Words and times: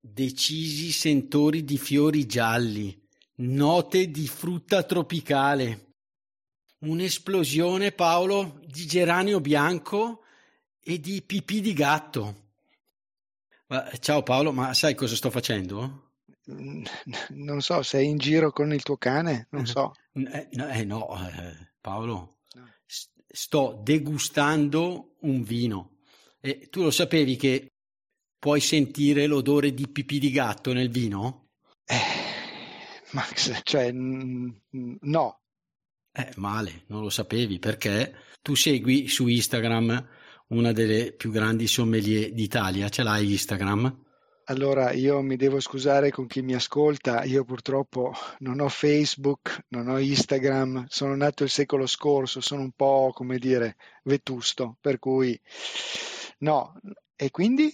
decisi 0.00 0.92
sentori 0.92 1.64
di 1.64 1.78
fiori 1.78 2.26
gialli, 2.26 2.96
note 3.36 4.10
di 4.10 4.26
frutta 4.26 4.82
tropicale. 4.82 5.86
Un'esplosione, 6.80 7.92
Paolo, 7.92 8.60
di 8.64 8.86
geranio 8.86 9.40
bianco 9.40 10.22
e 10.80 11.00
di 11.00 11.22
pipì 11.22 11.60
di 11.60 11.72
gatto. 11.72 12.46
Ma, 13.66 13.90
ciao 13.98 14.22
Paolo, 14.22 14.52
ma 14.52 14.72
sai 14.74 14.94
cosa 14.94 15.16
sto 15.16 15.30
facendo? 15.30 16.12
Non 16.44 17.60
so, 17.60 17.82
sei 17.82 18.06
in 18.06 18.16
giro 18.16 18.52
con 18.52 18.72
il 18.72 18.82
tuo 18.82 18.96
cane? 18.96 19.48
Non 19.50 19.66
so. 19.66 19.92
Eh, 20.12 20.48
no, 20.52 20.68
eh, 20.68 20.84
no 20.84 21.28
eh, 21.28 21.72
Paolo, 21.80 22.38
sto 23.26 23.78
degustando 23.82 25.16
un 25.20 25.42
vino. 25.42 25.98
E 26.40 26.68
tu 26.70 26.82
lo 26.82 26.90
sapevi 26.90 27.36
che 27.36 27.72
puoi 28.38 28.60
sentire 28.60 29.26
l'odore 29.26 29.74
di 29.74 29.88
pipì 29.88 30.18
di 30.18 30.30
gatto 30.30 30.72
nel 30.72 30.90
vino? 30.90 31.48
Eh, 31.84 31.96
Max, 33.12 33.60
cioè, 33.62 33.90
n- 33.90 34.54
no. 35.00 35.40
Eh, 36.12 36.32
male, 36.36 36.84
non 36.86 37.02
lo 37.02 37.10
sapevi 37.10 37.58
perché 37.58 38.14
tu 38.42 38.54
segui 38.54 39.08
su 39.08 39.26
Instagram 39.26 40.08
una 40.48 40.72
delle 40.72 41.12
più 41.12 41.30
grandi 41.30 41.66
sommelier 41.66 42.32
d'Italia, 42.32 42.88
ce 42.88 43.02
l'hai 43.02 43.30
Instagram? 43.32 44.06
Allora, 44.44 44.92
io 44.92 45.20
mi 45.20 45.36
devo 45.36 45.60
scusare 45.60 46.10
con 46.10 46.26
chi 46.26 46.40
mi 46.40 46.54
ascolta, 46.54 47.22
io 47.24 47.44
purtroppo 47.44 48.14
non 48.38 48.60
ho 48.60 48.68
Facebook, 48.70 49.66
non 49.68 49.88
ho 49.88 49.98
Instagram, 49.98 50.86
sono 50.88 51.14
nato 51.14 51.44
il 51.44 51.50
secolo 51.50 51.86
scorso, 51.86 52.40
sono 52.40 52.62
un 52.62 52.72
po', 52.72 53.10
come 53.12 53.38
dire, 53.38 53.76
vetusto, 54.04 54.78
per 54.80 54.98
cui 54.98 55.38
no. 56.38 56.80
E 57.14 57.30
quindi? 57.30 57.70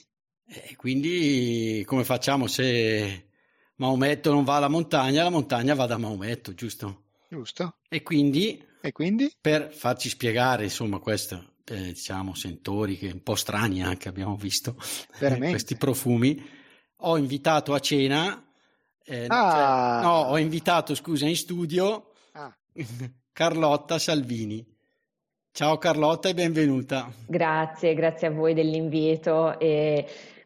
E 0.46 0.76
quindi 0.76 1.82
come 1.86 2.04
facciamo 2.04 2.46
se 2.46 3.28
Maometto 3.76 4.30
non 4.30 4.44
va 4.44 4.56
alla 4.56 4.68
montagna, 4.68 5.22
la 5.22 5.30
montagna 5.30 5.74
va 5.74 5.86
da 5.86 5.96
Maometto, 5.96 6.54
giusto? 6.54 7.02
Giusto. 7.28 7.78
E 7.88 8.02
quindi, 8.02 8.64
e 8.80 8.92
quindi? 8.92 9.32
per 9.40 9.72
farci 9.72 10.08
spiegare, 10.08 10.64
insomma, 10.64 10.98
questo, 10.98 11.54
eh, 11.64 11.92
diciamo, 11.92 12.34
sentori 12.34 12.96
che 12.96 13.10
un 13.10 13.22
po' 13.22 13.34
strani 13.34 13.82
anche 13.82 14.08
abbiamo 14.08 14.36
visto, 14.36 14.76
questi 15.18 15.76
profumi, 15.76 16.40
ho 16.98 17.16
invitato 17.16 17.74
a 17.74 17.80
cena, 17.80 18.44
eh, 19.04 19.26
ah. 19.28 20.00
cioè, 20.00 20.02
no, 20.04 20.30
ho 20.30 20.38
invitato, 20.38 20.94
scusa, 20.94 21.26
in 21.26 21.36
studio 21.36 22.12
ah. 22.32 22.54
Carlotta 23.32 23.98
Salvini. 23.98 24.64
Ciao 25.50 25.78
Carlotta 25.78 26.28
e 26.28 26.34
benvenuta. 26.34 27.12
Grazie, 27.26 27.94
grazie 27.94 28.26
a 28.26 28.30
voi 28.30 28.54
dell'invito 28.54 29.58
e 29.60 30.04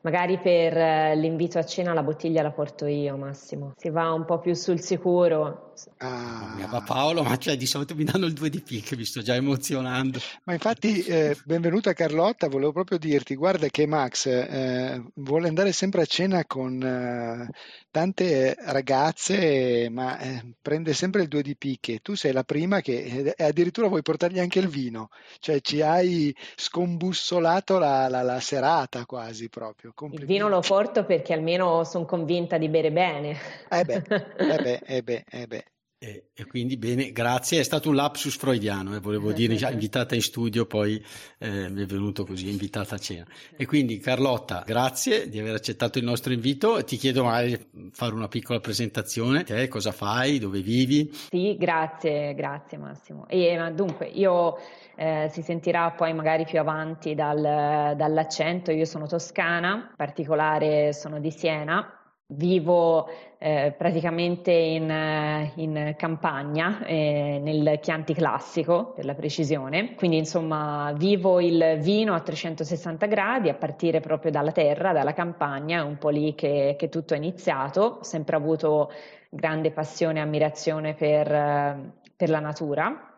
magari 0.09 0.39
per 0.39 0.75
eh, 0.75 1.17
l'invito 1.17 1.59
a 1.59 1.65
cena 1.65 1.93
la 1.93 2.03
bottiglia 2.03 2.41
la 2.41 2.51
porto 2.51 2.87
io 2.87 3.19
Massimo, 3.19 3.73
si 3.77 3.91
va 3.91 4.11
un 4.13 4.25
po' 4.25 4.39
più 4.39 4.55
sul 4.55 4.81
sicuro. 4.81 5.68
Ah. 5.99 6.67
Ma 6.71 6.83
Paolo, 6.83 7.23
ma 7.23 7.37
cioè 7.39 7.57
di 7.57 7.67
solito 7.67 7.95
mi 7.95 8.05
danno 8.05 8.27
il 8.27 8.33
2 8.33 8.51
di 8.51 8.61
P 8.61 8.83
che 8.83 8.97
mi 8.97 9.05
sto 9.05 9.23
già 9.23 9.35
emozionando. 9.35 10.19
Ma 10.45 10.53
infatti, 10.53 11.03
eh, 11.03 11.37
benvenuta 11.45 11.93
Carlotta, 11.93 12.49
volevo 12.49 12.73
proprio 12.73 12.99
dirti, 12.99 13.35
guarda 13.35 13.69
che 13.69 13.87
Max 13.87 14.27
eh, 14.27 15.03
vuole 15.15 15.49
andare 15.49 15.73
sempre 15.73 16.03
a 16.03 16.07
cena 16.07 16.45
con 16.45 16.83
eh, 16.83 17.49
tante 17.91 18.55
ragazze, 18.59 19.89
ma 19.91 20.19
eh, 20.19 20.55
prende 20.61 20.93
sempre 20.93 21.23
il 21.23 21.29
2 21.29 21.43
di 21.43 21.57
picche. 21.57 22.01
Tu 22.01 22.15
sei 22.15 22.33
la 22.33 22.45
prima 22.45 22.81
che 22.81 23.35
e 23.37 23.45
addirittura 23.45 23.89
vuoi 23.89 24.03
portargli 24.03 24.39
anche 24.39 24.59
il 24.59 24.69
vino, 24.69 25.09
cioè 25.39 25.61
ci 25.61 25.81
hai 25.81 26.35
scombussolato 26.57 27.79
la, 27.79 28.09
la, 28.09 28.23
la 28.23 28.41
serata 28.41 29.07
quasi 29.07 29.49
proprio. 29.49 29.93
Il 30.11 30.27
vino 30.27 30.49
lo 30.49 30.61
porto 30.61 31.05
perché 31.05 31.33
almeno 31.33 31.85
sono 31.85 32.05
convinta 32.05 32.59
di 32.59 32.69
bere 32.69 32.93
bene. 32.93 33.37
Eh 33.69 33.85
beh, 33.85 34.03
eh 34.37 34.57
beh, 34.63 34.81
eh 34.85 35.03
beh, 35.03 35.25
eh 35.29 35.47
beh. 35.47 35.65
E, 36.01 36.29
e, 36.33 36.47
quindi 36.47 36.77
bene, 36.77 37.11
grazie, 37.11 37.59
è 37.59 37.65
stato 37.65 37.89
un 37.89 37.97
lapsus 37.97 38.37
freudiano, 38.37 38.95
eh, 38.95 39.01
volevo 39.01 39.33
dire, 39.33 39.55
invitata 39.69 40.15
in 40.15 40.23
studio, 40.23 40.65
poi 40.65 41.05
eh, 41.39 41.69
mi 41.71 41.83
è 41.83 41.87
venuto 41.87 42.25
così, 42.25 42.49
invitata 42.49 42.95
a 42.95 42.99
cena. 42.99 43.27
E 43.57 43.67
quindi 43.67 43.99
Carlotta, 43.99 44.63
grazie 44.65 45.29
di 45.29 45.41
aver 45.41 45.55
accettato 45.57 45.99
il 45.99 46.05
nostro 46.05 46.33
invito, 46.33 46.85
ti 46.85 46.97
chiedo 46.97 47.25
magari 47.25 47.67
di 47.73 47.91
fare 47.91 48.15
una 48.15 48.29
piccola 48.29 48.61
presentazione, 48.61 49.43
te 49.43 49.67
cosa 49.67 49.91
fai, 49.91 50.39
dove 50.39 50.61
vivi? 50.61 51.11
Sì, 51.13 51.57
grazie, 51.59 52.33
grazie 52.35 52.79
Massimo. 52.79 53.27
E 53.27 53.73
dunque, 53.75 54.07
io 54.07 54.57
eh, 54.95 55.29
si 55.33 55.43
sentirà 55.43 55.91
poi 55.91 56.15
magari 56.15 56.45
più 56.45 56.61
avanti 56.61 57.17
dal, 57.17 57.97
dall'accento, 57.97 58.71
io 58.71 58.85
sono 58.85 59.09
toscana, 59.09 59.75
in 59.75 59.97
particolare 59.97 60.93
sono 60.93 61.19
di 61.19 61.33
Siena, 61.33 61.98
Vivo 62.31 63.09
eh, 63.39 63.75
praticamente 63.77 64.53
in, 64.53 65.51
in 65.55 65.95
campagna, 65.97 66.85
eh, 66.85 67.41
nel 67.43 67.79
Chianti 67.81 68.13
classico 68.13 68.93
per 68.95 69.07
la 69.07 69.15
precisione, 69.15 69.95
quindi 69.95 70.19
insomma 70.19 70.93
vivo 70.95 71.41
il 71.41 71.79
vino 71.81 72.13
a 72.13 72.21
360 72.21 73.07
gradi 73.07 73.49
a 73.49 73.55
partire 73.55 74.01
proprio 74.01 74.31
dalla 74.31 74.53
terra, 74.53 74.93
dalla 74.93 75.15
campagna, 75.15 75.81
è 75.81 75.83
un 75.83 75.97
po' 75.97 76.11
lì 76.11 76.35
che, 76.35 76.77
che 76.79 76.91
tutto 76.91 77.15
è 77.15 77.17
iniziato, 77.17 77.81
ho 78.01 78.03
sempre 78.03 78.37
avuto 78.37 78.93
grande 79.31 79.71
passione 79.71 80.19
e 80.19 80.23
ammirazione 80.23 80.93
per, 80.93 81.95
per 82.15 82.29
la 82.29 82.41
natura 82.41 83.18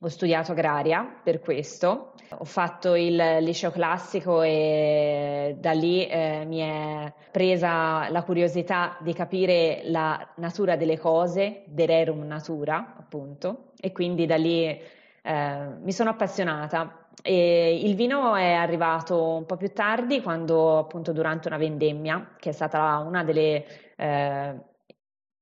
ho 0.00 0.08
studiato 0.08 0.52
agraria 0.52 1.20
per 1.22 1.40
questo, 1.40 2.12
ho 2.30 2.44
fatto 2.44 2.94
il 2.94 3.16
liceo 3.40 3.72
classico 3.72 4.42
e 4.42 5.56
da 5.58 5.72
lì 5.72 6.06
eh, 6.06 6.44
mi 6.46 6.58
è 6.58 7.12
presa 7.32 8.08
la 8.08 8.22
curiosità 8.22 8.96
di 9.00 9.12
capire 9.12 9.80
la 9.84 10.34
natura 10.36 10.76
delle 10.76 10.98
cose, 10.98 11.64
de 11.66 11.86
rerum 11.86 12.22
natura 12.24 12.94
appunto, 12.96 13.72
e 13.80 13.90
quindi 13.90 14.24
da 14.26 14.36
lì 14.36 14.66
eh, 14.66 15.68
mi 15.80 15.92
sono 15.92 16.10
appassionata. 16.10 17.06
E 17.20 17.80
il 17.82 17.96
vino 17.96 18.36
è 18.36 18.52
arrivato 18.52 19.20
un 19.20 19.46
po' 19.46 19.56
più 19.56 19.72
tardi, 19.72 20.22
quando 20.22 20.78
appunto 20.78 21.12
durante 21.12 21.48
una 21.48 21.56
vendemmia, 21.56 22.34
che 22.38 22.50
è 22.50 22.52
stata 22.52 22.98
una 22.98 23.24
delle 23.24 23.64
eh, 23.96 24.54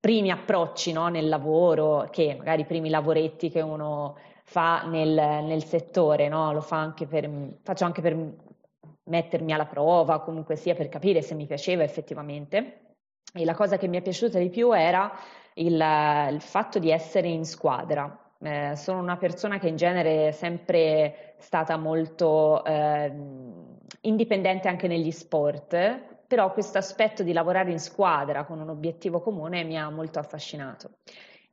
primi 0.00 0.31
approcci 0.31 0.93
no, 0.93 1.09
nel 1.09 1.28
lavoro, 1.28 2.09
che 2.11 2.34
magari 2.38 2.62
i 2.62 2.67
primi 2.67 2.88
lavoretti 2.88 3.50
che 3.50 3.61
uno 3.61 4.17
fa 4.49 4.84
nel, 4.84 5.12
nel 5.45 5.65
settore, 5.65 6.29
no? 6.29 6.53
lo 6.53 6.61
fa 6.61 6.77
anche 6.77 7.07
per, 7.07 7.29
faccio 7.62 7.84
anche 7.84 8.01
per 8.01 8.17
mettermi 9.05 9.53
alla 9.53 9.67
prova, 9.67 10.21
comunque 10.21 10.55
sia 10.57 10.75
per 10.75 10.89
capire 10.89 11.21
se 11.21 11.34
mi 11.34 11.47
piaceva 11.47 11.83
effettivamente. 11.83 12.95
E 13.35 13.45
la 13.45 13.55
cosa 13.55 13.77
che 13.77 13.89
mi 13.89 13.99
è 13.99 14.03
piaciuta 14.03 14.39
di 14.39 14.49
più 14.49 14.73
era 14.73 15.12
il, 15.55 15.75
il 15.75 16.41
fatto 16.41 16.79
di 16.79 16.91
essere 16.91 17.29
in 17.29 17.45
squadra. 17.45 18.19
Eh, 18.39 18.77
sono 18.77 19.01
una 19.01 19.17
persona 19.17 19.59
che 19.59 19.69
in 19.69 19.77
genere 19.77 20.29
è 20.29 20.31
sempre 20.31 21.35
stata 21.39 21.77
molto 21.77 22.65
eh, 22.65 23.12
indipendente 24.03 24.69
anche 24.69 24.87
negli 24.87 25.11
sport, 25.11 26.25
però 26.27 26.53
questo 26.53 26.79
aspetto 26.79 27.25
di 27.25 27.33
lavorare 27.33 27.73
in 27.73 27.81
squadra 27.81 28.45
con 28.45 28.61
un 28.61 28.69
obiettivo 28.69 29.20
comune 29.20 29.65
mi 29.65 29.76
ha 29.76 29.91
molto 29.91 30.20
affascinato. 30.20 30.91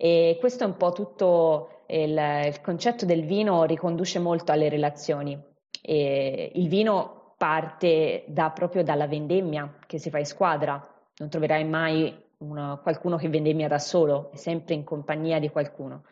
E 0.03 0.35
questo 0.37 0.65
è 0.65 0.67
un 0.67 0.75
po' 0.75 0.91
tutto 0.91 1.83
il, 1.87 2.09
il 2.47 2.59
concetto 2.59 3.05
del 3.05 3.23
vino 3.23 3.63
riconduce 3.63 4.19
molto 4.19 4.51
alle 4.51 4.67
relazioni. 4.67 5.41
E 5.81 6.51
il 6.55 6.67
vino 6.67 7.35
parte 7.37 8.25
da, 8.27 8.49
proprio 8.49 8.83
dalla 8.83 9.07
vendemmia 9.07 9.77
che 9.87 9.99
si 9.99 10.09
fa 10.09 10.19
in 10.19 10.25
squadra, 10.25 10.73
non 11.19 11.29
troverai 11.29 11.63
mai 11.63 12.13
una, 12.39 12.81
qualcuno 12.83 13.15
che 13.15 13.29
vendemmia 13.29 13.69
da 13.69 13.79
solo, 13.79 14.29
è 14.33 14.35
sempre 14.35 14.73
in 14.73 14.83
compagnia 14.83 15.39
di 15.39 15.47
qualcuno. 15.47 16.03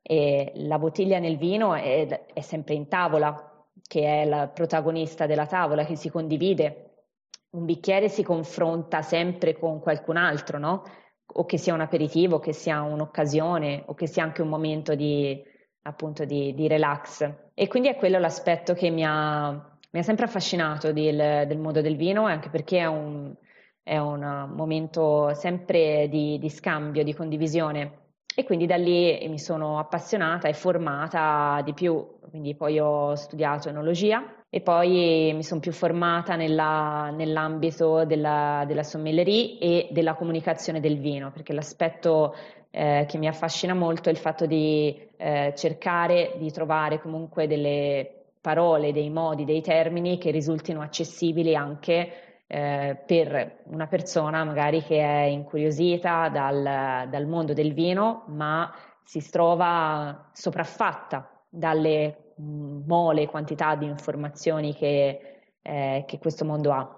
E 0.00 0.52
la 0.54 0.78
bottiglia 0.78 1.18
nel 1.18 1.36
vino 1.36 1.74
è, 1.74 2.24
è 2.32 2.40
sempre 2.40 2.72
in 2.72 2.88
tavola, 2.88 3.62
che 3.86 4.22
è 4.22 4.24
la 4.24 4.48
protagonista 4.48 5.26
della 5.26 5.46
tavola, 5.46 5.84
che 5.84 5.96
si 5.96 6.08
condivide. 6.08 7.02
Un 7.50 7.66
bicchiere 7.66 8.08
si 8.08 8.22
confronta 8.22 9.02
sempre 9.02 9.52
con 9.52 9.80
qualcun 9.80 10.16
altro, 10.16 10.58
no? 10.58 10.82
O 11.30 11.44
che 11.44 11.58
sia 11.58 11.74
un 11.74 11.80
aperitivo, 11.80 12.38
che 12.38 12.52
sia 12.52 12.82
un'occasione 12.82 13.82
o 13.86 13.94
che 13.94 14.06
sia 14.06 14.22
anche 14.22 14.42
un 14.42 14.48
momento 14.48 14.94
di, 14.94 15.42
appunto, 15.82 16.24
di, 16.24 16.54
di 16.54 16.68
relax. 16.68 17.30
E 17.54 17.68
quindi 17.68 17.88
è 17.88 17.96
quello 17.96 18.18
l'aspetto 18.18 18.74
che 18.74 18.90
mi 18.90 19.04
ha, 19.04 19.50
mi 19.50 20.00
ha 20.00 20.02
sempre 20.02 20.24
affascinato 20.24 20.92
del, 20.92 21.46
del, 21.46 21.58
mondo 21.58 21.80
del 21.80 21.96
vino, 21.96 22.24
anche 22.24 22.48
perché 22.48 22.78
è 22.78 22.86
un, 22.86 23.34
è 23.82 23.98
un 23.98 24.52
momento 24.54 25.32
sempre 25.34 26.08
di, 26.08 26.38
di 26.38 26.50
scambio, 26.50 27.04
di 27.04 27.14
condivisione. 27.14 28.06
E 28.34 28.44
quindi 28.44 28.66
da 28.66 28.76
lì 28.76 29.26
mi 29.28 29.38
sono 29.38 29.78
appassionata 29.78 30.48
e 30.48 30.54
formata 30.54 31.60
di 31.64 31.74
più, 31.74 32.18
quindi 32.30 32.54
poi 32.54 32.78
ho 32.78 33.14
studiato 33.16 33.68
enologia 33.68 34.37
e 34.50 34.60
poi 34.62 35.32
mi 35.34 35.42
sono 35.42 35.60
più 35.60 35.72
formata 35.72 36.34
nella, 36.34 37.10
nell'ambito 37.14 38.04
della, 38.06 38.64
della 38.66 38.82
sommellerie 38.82 39.58
e 39.58 39.88
della 39.90 40.14
comunicazione 40.14 40.80
del 40.80 40.98
vino, 40.98 41.30
perché 41.30 41.52
l'aspetto 41.52 42.34
eh, 42.70 43.04
che 43.06 43.18
mi 43.18 43.28
affascina 43.28 43.74
molto 43.74 44.08
è 44.08 44.12
il 44.12 44.18
fatto 44.18 44.46
di 44.46 44.98
eh, 45.16 45.52
cercare 45.54 46.34
di 46.38 46.50
trovare 46.50 47.00
comunque 47.00 47.46
delle 47.46 48.10
parole, 48.40 48.92
dei 48.92 49.10
modi, 49.10 49.44
dei 49.44 49.60
termini 49.60 50.16
che 50.16 50.30
risultino 50.30 50.80
accessibili 50.80 51.54
anche 51.54 52.42
eh, 52.46 52.96
per 53.04 53.58
una 53.64 53.86
persona 53.86 54.44
magari 54.44 54.82
che 54.82 54.98
è 54.98 55.24
incuriosita 55.24 56.30
dal, 56.30 57.06
dal 57.10 57.26
mondo 57.26 57.52
del 57.52 57.74
vino, 57.74 58.24
ma 58.28 58.72
si 59.02 59.20
trova 59.30 60.30
sopraffatta 60.32 61.42
dalle 61.50 62.27
mole 62.38 63.26
quantità 63.26 63.74
di 63.74 63.86
informazioni 63.86 64.74
che, 64.74 65.40
eh, 65.62 66.04
che, 66.06 66.18
questo 66.18 66.44
mondo 66.44 66.72
ha. 66.72 66.94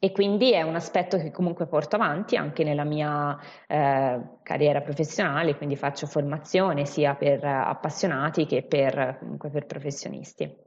E 0.00 0.12
quindi 0.12 0.52
è 0.52 0.62
un 0.62 0.76
aspetto 0.76 1.16
che 1.18 1.30
comunque 1.30 1.66
porto 1.66 1.96
avanti 1.96 2.36
anche 2.36 2.62
nella 2.62 2.84
mia 2.84 3.36
eh, 3.66 4.20
carriera 4.42 4.80
professionale, 4.80 5.56
quindi 5.56 5.76
faccio 5.76 6.06
formazione 6.06 6.84
sia 6.84 7.14
per 7.14 7.44
appassionati 7.44 8.46
che 8.46 8.62
per, 8.62 9.18
per 9.50 9.66
professionisti. 9.66 10.66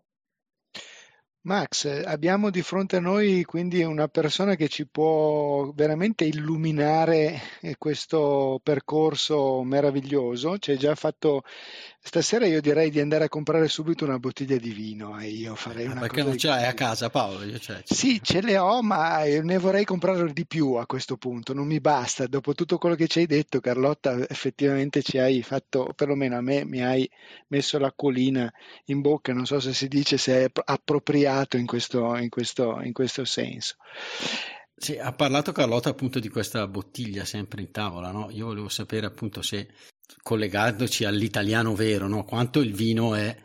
Max, 1.44 2.04
abbiamo 2.06 2.52
di 2.52 2.62
fronte 2.62 2.98
a 2.98 3.00
noi 3.00 3.44
quindi 3.46 3.82
una 3.82 4.08
persona 4.08 4.54
che 4.54 4.68
ci 4.68 4.86
può 4.86 5.72
veramente 5.74 6.24
illuminare 6.24 7.42
eh, 7.62 7.78
questo 7.80 8.60
percorso 8.62 9.64
meraviglioso. 9.64 10.60
Ci 10.60 10.70
hai 10.70 10.78
già 10.78 10.94
fatto 10.94 11.42
Stasera 12.04 12.48
io 12.48 12.62
direi 12.62 12.90
di 12.90 13.00
andare 13.00 13.26
a 13.26 13.30
comprare 13.30 13.68
subito 13.68 14.06
una 14.06 14.18
bottiglia 14.18 14.58
di 14.58 14.72
vino 14.72 15.20
e 15.20 15.28
io 15.28 15.54
farei 15.54 15.86
una 15.86 16.00
Perché 16.00 16.24
non 16.24 16.36
ce 16.36 16.48
l'hai 16.48 16.66
a 16.66 16.74
casa 16.74 17.12
Paolo? 17.12 17.44
Io 17.44 17.60
ce 17.60 17.84
sì, 17.86 18.20
ce 18.24 18.42
le 18.42 18.58
ho, 18.58 18.82
ma 18.82 19.24
ne 19.24 19.58
vorrei 19.60 19.86
comprare 19.86 20.34
di 20.34 20.48
più 20.48 20.74
a 20.74 20.88
questo 20.88 21.16
punto, 21.16 21.54
non 21.54 21.68
mi 21.68 21.80
basta. 21.80 22.26
Dopo 22.26 22.56
tutto 22.56 22.80
quello 22.80 22.96
che 22.96 23.06
ci 23.06 23.20
hai 23.20 23.28
detto, 23.28 23.60
Carlotta, 23.60 24.18
effettivamente 24.28 25.04
ci 25.04 25.20
hai 25.20 25.44
fatto, 25.44 25.94
perlomeno 25.96 26.38
a 26.38 26.42
me, 26.42 26.66
mi 26.66 26.84
hai 26.84 27.08
messo 27.50 27.78
l'acquolina 27.78 28.52
in 28.86 29.02
bocca, 29.02 29.32
non 29.32 29.46
so 29.46 29.60
se 29.60 29.72
si 29.72 29.88
dice 29.88 30.18
se 30.18 30.46
è 30.46 30.52
appropriato 30.66 31.31
in 31.58 31.66
questo, 31.66 32.16
in 32.18 32.30
questo, 32.30 32.80
in 32.82 32.94
questo 32.94 33.26
senso. 33.26 33.76
Sì, 34.76 34.98
ha 34.98 35.12
parlato 35.12 35.52
Carlotta 35.52 35.90
appunto 35.90 36.20
di 36.20 36.30
questa 36.30 36.68
bottiglia 36.68 37.24
sempre 37.24 37.62
in 37.62 37.72
tavola, 37.72 38.12
no? 38.12 38.30
Io 38.32 38.48
volevo 38.48 38.70
sapere 38.70 39.06
appunto 39.06 39.42
se 39.42 39.68
collegandoci 40.24 41.06
all'italiano 41.06 41.76
vero, 41.76 42.08
no? 42.08 42.24
quanto 42.24 42.60
il 42.60 42.74
vino 42.74 43.16
è 43.16 43.36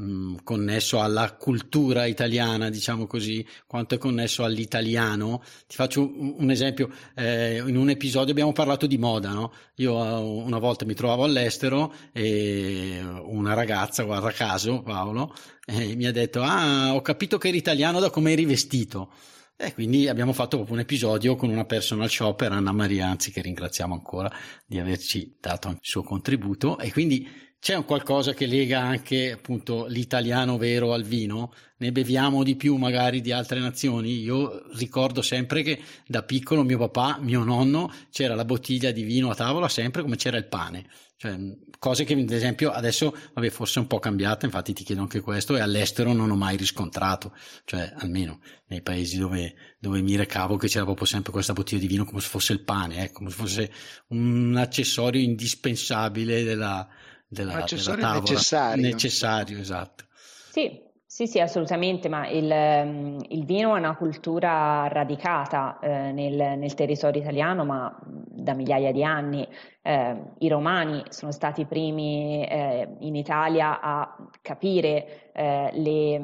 mm, 0.00 0.36
connesso 0.42 1.00
alla 1.00 1.34
cultura 1.34 2.06
italiana, 2.06 2.70
diciamo 2.70 3.06
così, 3.06 3.46
quanto 3.66 3.94
è 3.94 3.98
connesso 3.98 4.44
all'italiano. 4.44 5.42
Ti 5.66 5.76
faccio 5.76 6.10
un, 6.16 6.50
esempio, 6.50 6.90
eh, 7.14 7.62
in 7.66 7.76
un 7.76 7.90
episodio 7.90 8.32
abbiamo 8.32 8.52
parlato 8.52 8.86
di 8.86 8.98
moda, 8.98 9.30
no? 9.30 9.52
Io 9.76 9.94
uh, 9.94 10.44
una 10.44 10.58
volta 10.58 10.84
mi 10.84 10.94
trovavo 10.94 11.24
all'estero 11.24 11.92
e 12.12 13.00
una 13.02 13.54
ragazza, 13.54 14.02
guarda 14.04 14.30
caso, 14.30 14.82
Paolo, 14.82 15.34
eh, 15.66 15.94
mi 15.96 16.06
ha 16.06 16.12
detto, 16.12 16.42
ah, 16.42 16.94
ho 16.94 17.00
capito 17.00 17.38
che 17.38 17.48
eri 17.48 17.58
italiano 17.58 18.00
da 18.00 18.10
come 18.10 18.32
eri 18.32 18.44
vestito. 18.44 19.10
E 19.56 19.72
quindi 19.72 20.08
abbiamo 20.08 20.32
fatto 20.32 20.56
proprio 20.56 20.74
un 20.74 20.82
episodio 20.82 21.36
con 21.36 21.48
una 21.48 21.64
personal 21.64 22.10
shopper, 22.10 22.50
Anna 22.50 22.72
Maria, 22.72 23.06
anzi 23.06 23.30
che 23.30 23.40
ringraziamo 23.40 23.94
ancora 23.94 24.30
di 24.66 24.80
averci 24.80 25.36
dato 25.40 25.68
il 25.68 25.78
suo 25.80 26.02
contributo. 26.02 26.78
E 26.78 26.90
quindi 26.90 27.28
c'è 27.64 27.74
un 27.74 27.86
qualcosa 27.86 28.34
che 28.34 28.44
lega 28.44 28.82
anche 28.82 29.32
appunto 29.32 29.86
l'italiano 29.86 30.58
vero 30.58 30.92
al 30.92 31.02
vino? 31.02 31.54
Ne 31.78 31.92
beviamo 31.92 32.42
di 32.42 32.56
più 32.56 32.76
magari 32.76 33.22
di 33.22 33.32
altre 33.32 33.58
nazioni? 33.58 34.20
Io 34.20 34.64
ricordo 34.74 35.22
sempre 35.22 35.62
che 35.62 35.80
da 36.06 36.22
piccolo 36.24 36.62
mio 36.62 36.76
papà, 36.76 37.16
mio 37.22 37.42
nonno, 37.42 37.90
c'era 38.10 38.34
la 38.34 38.44
bottiglia 38.44 38.90
di 38.90 39.02
vino 39.02 39.30
a 39.30 39.34
tavola 39.34 39.70
sempre 39.70 40.02
come 40.02 40.16
c'era 40.16 40.36
il 40.36 40.44
pane. 40.44 40.84
Cioè, 41.16 41.38
cose 41.78 42.04
che 42.04 42.12
ad 42.12 42.30
esempio 42.30 42.70
adesso, 42.70 43.16
vabbè, 43.32 43.48
forse 43.48 43.78
un 43.78 43.86
po' 43.86 43.98
cambiate, 43.98 44.44
infatti 44.44 44.74
ti 44.74 44.84
chiedo 44.84 45.00
anche 45.00 45.20
questo, 45.20 45.56
e 45.56 45.60
all'estero 45.60 46.12
non 46.12 46.30
ho 46.30 46.36
mai 46.36 46.58
riscontrato, 46.58 47.34
cioè 47.64 47.94
almeno 47.96 48.40
nei 48.66 48.82
paesi 48.82 49.16
dove, 49.16 49.54
dove 49.78 50.02
mi 50.02 50.16
recavo 50.16 50.58
che 50.58 50.68
c'era 50.68 50.84
proprio 50.84 51.06
sempre 51.06 51.32
questa 51.32 51.54
bottiglia 51.54 51.80
di 51.80 51.86
vino 51.86 52.04
come 52.04 52.20
se 52.20 52.28
fosse 52.28 52.52
il 52.52 52.60
pane, 52.60 53.04
eh, 53.04 53.10
come 53.10 53.30
se 53.30 53.36
fosse 53.36 53.72
un 54.08 54.54
accessorio 54.54 55.22
indispensabile 55.22 56.42
della, 56.42 56.86
della, 57.34 57.56
accessorio 57.56 57.96
della 57.96 58.14
tavola. 58.14 58.30
necessario. 58.30 58.82
Necessario, 58.82 59.58
esatto. 59.58 60.04
Sì, 60.50 60.80
sì, 61.14 61.28
sì, 61.28 61.38
assolutamente, 61.38 62.08
ma 62.08 62.26
il, 62.26 62.52
mm, 62.52 63.18
il, 63.28 63.44
vino 63.44 63.76
è 63.76 63.78
una 63.78 63.94
cultura 63.94 64.88
radicata 64.88 65.78
eh, 65.78 66.10
nel, 66.10 66.58
nel, 66.58 66.74
territorio 66.74 67.20
italiano, 67.20 67.64
ma 67.64 67.96
da 68.04 68.52
migliaia 68.52 68.90
di 68.90 69.04
anni. 69.04 69.46
Eh, 69.80 70.16
I 70.38 70.48
romani 70.48 71.04
sono 71.10 71.30
stati 71.30 71.60
i 71.60 71.66
primi 71.66 72.44
eh, 72.44 72.96
in 72.98 73.14
Italia 73.14 73.80
a 73.80 74.16
capire 74.42 75.30
eh, 75.32 75.70
le, 75.74 76.20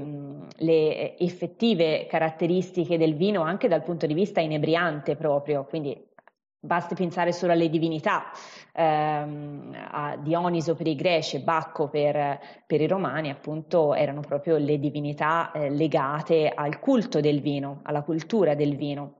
le, 0.56 1.16
effettive 1.18 2.06
caratteristiche 2.06 2.98
del 2.98 3.14
vino 3.14 3.42
anche 3.42 3.68
dal 3.68 3.84
punto 3.84 4.06
di 4.06 4.14
vista 4.14 4.40
inebriante 4.40 5.14
proprio, 5.14 5.66
quindi 5.66 6.09
Basti 6.62 6.94
pensare 6.94 7.32
solo 7.32 7.52
alle 7.52 7.70
divinità, 7.70 8.24
ehm, 8.72 9.74
a 9.90 10.16
Dioniso 10.18 10.74
per 10.74 10.86
i 10.88 10.94
greci 10.94 11.36
e 11.36 11.40
Bacco 11.40 11.88
per, 11.88 12.38
per, 12.66 12.80
i 12.82 12.86
romani, 12.86 13.30
appunto 13.30 13.94
erano 13.94 14.20
proprio 14.20 14.58
le 14.58 14.78
divinità 14.78 15.52
eh, 15.52 15.70
legate 15.70 16.52
al 16.54 16.78
culto 16.78 17.20
del 17.20 17.40
vino, 17.40 17.80
alla 17.84 18.02
cultura 18.02 18.54
del 18.54 18.76
vino. 18.76 19.19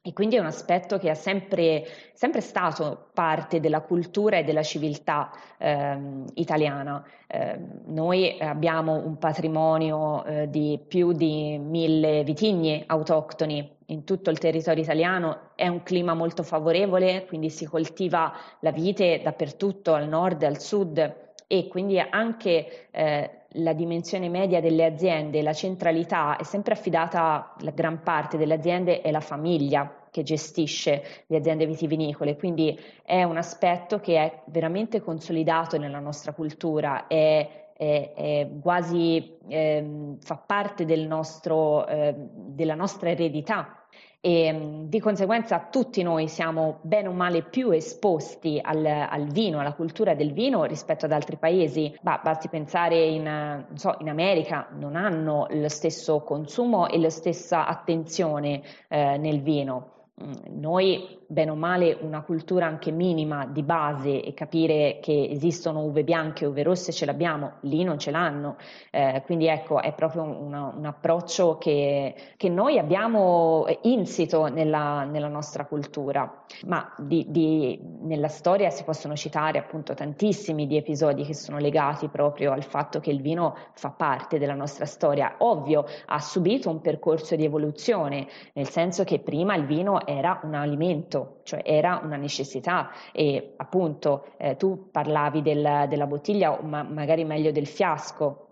E 0.00 0.12
quindi 0.12 0.36
è 0.36 0.38
un 0.38 0.46
aspetto 0.46 0.96
che 0.98 1.10
è 1.10 1.14
sempre, 1.14 1.84
sempre 2.14 2.40
stato 2.40 3.10
parte 3.12 3.60
della 3.60 3.80
cultura 3.80 4.38
e 4.38 4.44
della 4.44 4.62
civiltà 4.62 5.30
ehm, 5.58 6.24
italiana. 6.34 7.04
Eh, 7.26 7.58
noi 7.86 8.38
abbiamo 8.40 9.04
un 9.04 9.18
patrimonio 9.18 10.24
eh, 10.24 10.48
di 10.48 10.80
più 10.86 11.12
di 11.12 11.58
mille 11.58 12.22
vitigni 12.24 12.82
autoctoni 12.86 13.76
in 13.86 14.04
tutto 14.04 14.30
il 14.30 14.38
territorio 14.38 14.82
italiano, 14.82 15.50
è 15.54 15.66
un 15.66 15.82
clima 15.82 16.14
molto 16.14 16.42
favorevole, 16.42 17.26
quindi 17.26 17.50
si 17.50 17.66
coltiva 17.66 18.32
la 18.60 18.70
vite 18.70 19.20
dappertutto, 19.22 19.94
al 19.94 20.08
nord 20.08 20.42
e 20.42 20.46
al 20.46 20.60
sud 20.60 21.26
e 21.46 21.66
quindi 21.68 21.98
anche 21.98 22.90
eh, 22.90 23.37
la 23.52 23.72
dimensione 23.72 24.28
media 24.28 24.60
delle 24.60 24.84
aziende, 24.84 25.42
la 25.42 25.52
centralità 25.52 26.36
è 26.36 26.42
sempre 26.42 26.74
affidata, 26.74 27.54
la 27.60 27.70
gran 27.70 28.02
parte 28.02 28.36
delle 28.36 28.54
aziende 28.54 29.00
è 29.00 29.10
la 29.10 29.20
famiglia 29.20 30.06
che 30.10 30.22
gestisce 30.22 31.02
le 31.26 31.36
aziende 31.36 31.66
vitivinicole, 31.66 32.36
quindi 32.36 32.78
è 33.02 33.22
un 33.22 33.36
aspetto 33.36 34.00
che 34.00 34.16
è 34.16 34.42
veramente 34.46 35.00
consolidato 35.00 35.78
nella 35.78 36.00
nostra 36.00 36.32
cultura, 36.32 37.06
è, 37.06 37.72
è, 37.74 38.12
è 38.14 38.48
quasi 38.60 39.38
eh, 39.48 40.16
fa 40.20 40.36
parte 40.36 40.84
del 40.84 41.06
nostro, 41.06 41.86
eh, 41.86 42.14
della 42.16 42.74
nostra 42.74 43.10
eredità 43.10 43.77
e 44.20 44.52
mm, 44.52 44.84
di 44.86 45.00
conseguenza 45.00 45.68
tutti 45.70 46.02
noi 46.02 46.28
siamo 46.28 46.80
bene 46.82 47.08
o 47.08 47.12
male 47.12 47.42
più 47.42 47.70
esposti 47.70 48.58
al, 48.62 48.84
al 48.84 49.26
vino, 49.28 49.60
alla 49.60 49.74
cultura 49.74 50.14
del 50.14 50.32
vino 50.32 50.64
rispetto 50.64 51.04
ad 51.04 51.12
altri 51.12 51.36
paesi. 51.36 51.96
Bah, 52.00 52.20
basti 52.22 52.48
pensare 52.48 53.04
in, 53.04 53.66
so, 53.74 53.96
in, 54.00 54.08
America, 54.08 54.68
non 54.72 54.96
hanno 54.96 55.46
lo 55.50 55.68
stesso 55.68 56.20
consumo 56.22 56.88
e 56.88 56.98
la 56.98 57.10
stessa 57.10 57.66
attenzione 57.66 58.62
eh, 58.88 59.16
nel 59.18 59.40
vino. 59.42 59.97
Mm, 60.20 60.60
noi 60.60 61.16
bene 61.30 61.50
o 61.50 61.54
male 61.54 61.96
una 62.00 62.22
cultura 62.22 62.66
anche 62.66 62.90
minima 62.90 63.46
di 63.46 63.62
base 63.62 64.22
e 64.22 64.32
capire 64.34 64.98
che 65.00 65.28
esistono 65.30 65.84
uve 65.84 66.02
bianche 66.02 66.44
e 66.44 66.48
uve 66.48 66.62
rosse 66.62 66.90
ce 66.90 67.04
l'abbiamo, 67.04 67.58
lì 67.60 67.84
non 67.84 67.98
ce 67.98 68.10
l'hanno. 68.10 68.56
Eh, 68.90 69.22
quindi 69.26 69.46
ecco, 69.46 69.80
è 69.80 69.92
proprio 69.92 70.22
una, 70.22 70.72
un 70.74 70.86
approccio 70.86 71.58
che, 71.58 72.14
che, 72.36 72.48
noi 72.48 72.78
abbiamo 72.78 73.66
insito 73.82 74.46
nella, 74.46 75.04
nella 75.04 75.28
nostra 75.28 75.66
cultura. 75.66 76.44
Ma 76.66 76.92
di, 76.96 77.26
di, 77.28 77.78
nella 78.00 78.28
storia 78.28 78.70
si 78.70 78.82
possono 78.82 79.14
citare 79.14 79.58
appunto 79.58 79.94
tantissimi 79.94 80.66
di 80.66 80.78
episodi 80.78 81.24
che 81.24 81.34
sono 81.34 81.58
legati 81.58 82.08
proprio 82.08 82.52
al 82.52 82.64
fatto 82.64 83.00
che 83.00 83.10
il 83.10 83.20
vino 83.20 83.54
fa 83.74 83.90
parte 83.90 84.38
della 84.38 84.54
nostra 84.54 84.86
storia. 84.86 85.36
Ovvio, 85.38 85.84
ha 86.06 86.18
subito 86.20 86.70
un 86.70 86.80
percorso 86.80 87.36
di 87.36 87.44
evoluzione, 87.44 88.26
nel 88.54 88.68
senso 88.68 89.04
che 89.04 89.18
prima 89.18 89.54
il 89.54 89.66
vino 89.66 90.06
era 90.08 90.40
un 90.42 90.54
alimento 90.54 91.40
cioè 91.42 91.62
era 91.64 92.00
una 92.02 92.16
necessità. 92.16 92.90
E 93.12 93.54
appunto 93.56 94.26
eh, 94.38 94.56
tu 94.56 94.90
parlavi 94.90 95.42
del, 95.42 95.86
della 95.88 96.06
bottiglia 96.06 96.58
ma, 96.62 96.82
magari 96.82 97.24
meglio 97.24 97.52
del 97.52 97.66
fiasco 97.66 98.47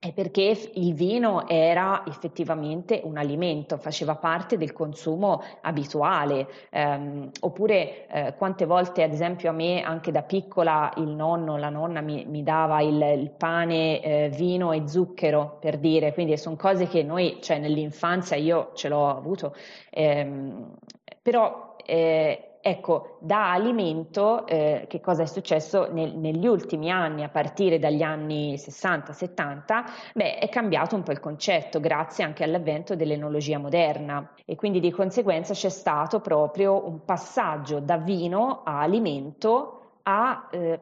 è 0.00 0.14
perché 0.14 0.56
il 0.76 0.94
vino 0.94 1.46
era 1.46 2.04
effettivamente 2.06 3.02
un 3.04 3.18
alimento, 3.18 3.76
faceva 3.76 4.16
parte 4.16 4.56
del 4.56 4.72
consumo 4.72 5.42
abituale, 5.60 6.48
ehm, 6.70 7.28
oppure 7.40 8.06
eh, 8.08 8.34
quante 8.38 8.64
volte 8.64 9.02
ad 9.02 9.12
esempio 9.12 9.50
a 9.50 9.52
me 9.52 9.82
anche 9.82 10.10
da 10.10 10.22
piccola 10.22 10.90
il 10.96 11.08
nonno, 11.08 11.58
la 11.58 11.68
nonna 11.68 12.00
mi, 12.00 12.24
mi 12.24 12.42
dava 12.42 12.80
il, 12.80 12.98
il 12.98 13.30
pane, 13.36 14.00
eh, 14.00 14.28
vino 14.30 14.72
e 14.72 14.88
zucchero 14.88 15.58
per 15.60 15.76
dire, 15.76 16.14
quindi 16.14 16.38
sono 16.38 16.56
cose 16.56 16.86
che 16.88 17.02
noi, 17.02 17.36
cioè 17.42 17.58
nell'infanzia 17.58 18.38
io 18.38 18.70
ce 18.72 18.88
l'ho 18.88 19.06
avuto, 19.06 19.54
ehm, 19.90 20.76
però 21.20 21.76
eh, 21.84 22.49
ecco, 22.60 23.18
da 23.20 23.52
alimento, 23.52 24.46
eh, 24.46 24.86
che 24.88 25.00
cosa 25.00 25.22
è 25.22 25.26
successo 25.26 25.90
nel, 25.92 26.16
negli 26.16 26.46
ultimi 26.46 26.90
anni, 26.90 27.22
a 27.22 27.28
partire 27.28 27.78
dagli 27.78 28.02
anni 28.02 28.56
60-70? 28.56 29.84
Beh, 30.14 30.38
è 30.38 30.48
cambiato 30.48 30.94
un 30.96 31.02
po' 31.02 31.12
il 31.12 31.20
concetto, 31.20 31.80
grazie 31.80 32.24
anche 32.24 32.44
all'avvento 32.44 32.94
dell'enologia 32.94 33.58
moderna 33.58 34.34
e 34.44 34.56
quindi 34.56 34.80
di 34.80 34.90
conseguenza 34.90 35.54
c'è 35.54 35.68
stato 35.68 36.20
proprio 36.20 36.86
un 36.86 37.04
passaggio 37.04 37.80
da 37.80 37.96
vino 37.96 38.62
a 38.64 38.80
alimento 38.80 39.98
a 40.02 40.48
eh, 40.50 40.80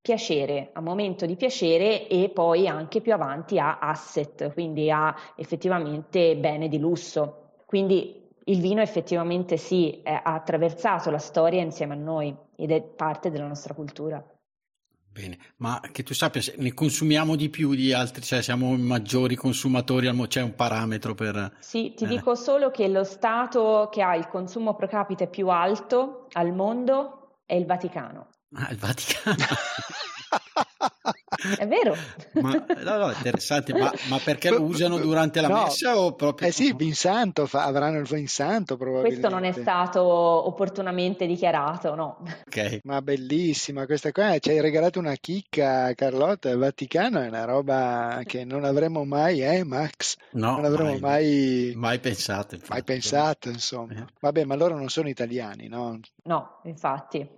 piacere, 0.00 0.70
a 0.72 0.80
momento 0.80 1.26
di 1.26 1.36
piacere 1.36 2.08
e 2.08 2.30
poi 2.30 2.66
anche 2.66 3.00
più 3.00 3.12
avanti 3.12 3.58
a 3.58 3.78
asset, 3.78 4.52
quindi 4.52 4.90
a 4.90 5.14
effettivamente 5.36 6.36
bene 6.36 6.68
di 6.68 6.78
lusso. 6.78 7.50
Quindi 7.64 8.21
il 8.44 8.60
vino 8.60 8.80
effettivamente 8.80 9.56
sì, 9.56 10.00
è, 10.02 10.12
ha 10.12 10.34
attraversato 10.34 11.10
la 11.10 11.18
storia 11.18 11.62
insieme 11.62 11.94
a 11.94 11.98
noi 11.98 12.34
ed 12.56 12.70
è 12.70 12.82
parte 12.82 13.30
della 13.30 13.46
nostra 13.46 13.74
cultura. 13.74 14.24
Bene, 15.12 15.38
ma 15.56 15.78
che 15.92 16.02
tu 16.02 16.14
sappia, 16.14 16.40
ne 16.56 16.72
consumiamo 16.72 17.36
di 17.36 17.50
più 17.50 17.74
di 17.74 17.92
altri, 17.92 18.22
cioè 18.22 18.40
siamo 18.40 18.74
maggiori 18.78 19.34
consumatori, 19.34 20.10
c'è 20.26 20.40
un 20.40 20.54
parametro 20.54 21.14
per... 21.14 21.58
Sì, 21.60 21.92
ti 21.94 22.04
eh. 22.04 22.06
dico 22.06 22.34
solo 22.34 22.70
che 22.70 22.88
lo 22.88 23.04
Stato 23.04 23.90
che 23.92 24.00
ha 24.00 24.16
il 24.16 24.26
consumo 24.28 24.74
pro 24.74 24.88
capite 24.88 25.26
più 25.26 25.48
alto 25.48 26.28
al 26.32 26.54
mondo 26.54 27.40
è 27.44 27.54
il 27.54 27.66
Vaticano. 27.66 28.28
Ah, 28.54 28.70
il 28.70 28.78
Vaticano. 28.78 29.36
È 31.58 31.66
vero. 31.66 31.94
Ma, 32.34 32.52
no, 32.82 32.96
no, 32.96 33.10
interessante, 33.10 33.72
ma, 33.72 33.92
ma, 34.08 34.18
perché 34.18 34.50
lo 34.50 34.62
usano 34.62 34.98
durante 34.98 35.40
la 35.40 35.48
no, 35.48 35.62
messa 35.64 35.98
o 35.98 36.14
proprio? 36.14 36.48
Eh 36.48 36.52
sì, 36.52 36.74
in 36.78 36.94
santo, 36.94 37.46
fa, 37.46 37.64
avranno 37.64 37.98
il 37.98 38.08
in 38.12 38.28
santo 38.28 38.76
probabilmente. 38.76 39.20
Questo 39.20 39.34
non 39.34 39.44
è 39.44 39.52
stato 39.52 40.02
opportunamente 40.02 41.26
dichiarato, 41.26 41.94
no. 41.94 42.22
Okay. 42.46 42.80
Ma 42.84 43.00
bellissima 43.02 43.86
questa 43.86 44.12
qua, 44.12 44.38
ci 44.38 44.50
hai 44.50 44.60
regalato 44.60 44.98
una 44.98 45.14
chicca 45.14 45.92
Carlotta, 45.94 46.50
il 46.50 46.58
Vaticano 46.58 47.20
è 47.20 47.28
una 47.28 47.44
roba 47.44 48.20
che 48.24 48.44
non 48.44 48.64
avremmo 48.64 49.04
mai, 49.04 49.42
eh 49.42 49.64
Max? 49.64 50.16
No, 50.32 50.56
non 50.56 50.64
avremmo 50.64 50.98
mai, 50.98 51.00
mai, 51.00 51.72
mai 51.74 51.98
pensato. 51.98 52.54
Infatti. 52.54 52.72
Mai 52.72 52.84
pensato, 52.84 53.48
insomma. 53.48 53.94
Eh. 53.94 54.04
Vabbè, 54.20 54.44
ma 54.44 54.54
loro 54.54 54.76
non 54.76 54.88
sono 54.88 55.08
italiani, 55.08 55.68
no? 55.68 55.98
No, 56.24 56.60
infatti. 56.64 57.28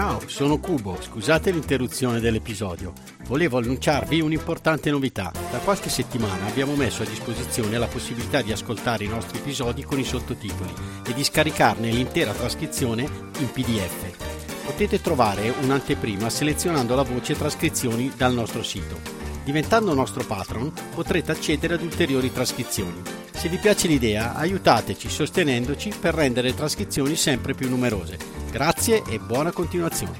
Ciao, 0.00 0.26
sono 0.28 0.58
Cubo, 0.58 0.96
scusate 0.98 1.50
l'interruzione 1.50 2.20
dell'episodio. 2.20 2.94
Volevo 3.26 3.58
annunciarvi 3.58 4.22
un'importante 4.22 4.90
novità. 4.90 5.30
Da 5.50 5.58
qualche 5.58 5.90
settimana 5.90 6.46
abbiamo 6.46 6.74
messo 6.74 7.02
a 7.02 7.04
disposizione 7.04 7.76
la 7.76 7.86
possibilità 7.86 8.40
di 8.40 8.50
ascoltare 8.50 9.04
i 9.04 9.08
nostri 9.08 9.36
episodi 9.36 9.84
con 9.84 9.98
i 9.98 10.04
sottotitoli 10.04 10.72
e 11.06 11.12
di 11.12 11.22
scaricarne 11.22 11.90
l'intera 11.90 12.32
trascrizione 12.32 13.02
in 13.40 13.50
PDF. 13.52 14.64
Potete 14.64 15.02
trovare 15.02 15.52
un'anteprima 15.60 16.30
selezionando 16.30 16.94
la 16.94 17.02
voce 17.02 17.36
trascrizioni 17.36 18.10
dal 18.16 18.32
nostro 18.32 18.62
sito. 18.62 18.98
Diventando 19.44 19.92
nostro 19.92 20.24
patron 20.24 20.72
potrete 20.94 21.32
accedere 21.32 21.74
ad 21.74 21.82
ulteriori 21.82 22.32
trascrizioni. 22.32 23.02
Se 23.32 23.50
vi 23.50 23.58
piace 23.58 23.86
l'idea, 23.86 24.34
aiutateci 24.34 25.10
sostenendoci 25.10 25.92
per 26.00 26.14
rendere 26.14 26.48
le 26.48 26.54
trascrizioni 26.54 27.16
sempre 27.16 27.52
più 27.52 27.68
numerose. 27.68 28.39
Grazie 28.50 29.04
e 29.08 29.20
buona 29.20 29.52
continuazione. 29.52 30.18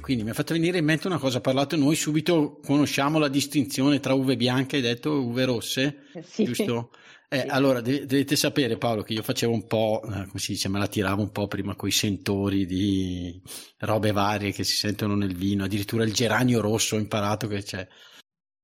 Quindi 0.00 0.24
mi 0.24 0.30
ha 0.30 0.34
fatto 0.34 0.54
venire 0.54 0.78
in 0.78 0.84
mente 0.84 1.06
una 1.06 1.18
cosa, 1.18 1.40
parlato 1.40 1.76
noi 1.76 1.94
subito 1.94 2.58
conosciamo 2.66 3.20
la 3.20 3.28
distinzione 3.28 4.00
tra 4.00 4.14
uve 4.14 4.36
bianche, 4.36 4.76
hai 4.76 4.82
detto 4.82 5.22
uve 5.22 5.44
rosse, 5.44 6.06
sì. 6.24 6.42
giusto? 6.42 6.90
Eh, 7.28 7.42
sì. 7.42 7.46
Allora 7.46 7.80
dovete 7.80 8.34
sapere 8.34 8.76
Paolo 8.76 9.02
che 9.02 9.12
io 9.12 9.22
facevo 9.22 9.52
un 9.52 9.68
po', 9.68 10.02
eh, 10.02 10.26
come 10.26 10.40
si 10.40 10.54
dice, 10.54 10.68
me 10.68 10.80
la 10.80 10.88
tiravo 10.88 11.22
un 11.22 11.30
po' 11.30 11.46
prima 11.46 11.76
con 11.76 11.88
i 11.88 11.92
sentori 11.92 12.66
di 12.66 13.40
robe 13.78 14.10
varie 14.10 14.50
che 14.50 14.64
si 14.64 14.74
sentono 14.74 15.14
nel 15.14 15.36
vino, 15.36 15.62
addirittura 15.62 16.02
il 16.02 16.12
geranio 16.12 16.60
rosso 16.60 16.96
ho 16.96 16.98
imparato 16.98 17.46
che 17.46 17.62
c'è 17.62 17.86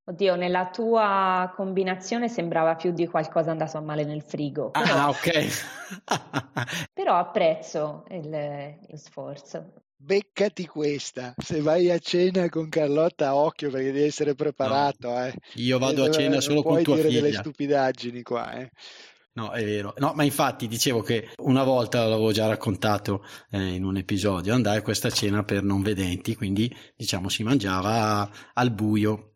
Oddio, 0.09 0.37
nella 0.37 0.71
tua 0.71 1.53
combinazione 1.57 2.29
sembrava 2.29 2.77
più 2.77 2.93
di 2.93 3.09
qualcosa 3.09 3.51
andato 3.51 3.77
a 3.77 3.81
male 3.81 4.05
nel 4.05 4.23
frigo. 4.23 4.71
Ah, 4.71 4.83
però, 4.83 4.95
ah, 4.95 5.09
ok. 5.09 5.65
però 6.95 7.17
apprezzo 7.17 8.05
il, 8.11 8.31
lo 8.89 8.97
sforzo. 8.97 9.73
Beccati 9.97 10.65
questa, 10.67 11.35
se 11.37 11.61
vai 11.61 11.91
a 11.91 11.99
cena 11.99 12.49
con 12.49 12.69
Carlotta, 12.69 13.35
occhio 13.35 13.69
perché 13.69 13.91
devi 13.91 14.05
essere 14.05 14.37
preparato. 14.37 15.09
No, 15.09 15.25
eh. 15.25 15.35
Io 15.55 15.77
vado 15.81 16.05
a 16.05 16.11
cena 16.11 16.41
solo 16.41 16.63
con 16.63 16.81
tua 16.85 16.95
figlia. 16.95 17.01
Non 17.01 17.01
puoi 17.01 17.11
dire 17.11 17.21
delle 17.23 17.37
stupidaggini 17.39 18.23
qua. 18.23 18.53
Eh. 18.53 18.71
No, 19.33 19.51
è 19.51 19.65
vero. 19.65 19.93
No, 19.99 20.13
ma 20.15 20.23
infatti 20.23 20.69
dicevo 20.69 21.03
che 21.03 21.31
una 21.39 21.65
volta 21.65 22.07
l'avevo 22.07 22.31
già 22.31 22.47
raccontato 22.47 23.25
eh, 23.51 23.75
in 23.75 23.83
un 23.83 23.97
episodio, 23.97 24.55
andai 24.55 24.77
a 24.77 24.83
questa 24.83 25.11
cena 25.11 25.43
per 25.43 25.65
non 25.65 25.83
vedenti, 25.83 26.37
quindi 26.37 26.73
diciamo 26.95 27.29
si 27.29 27.43
mangiava 27.43 28.31
al 28.55 28.71
buio 28.71 29.33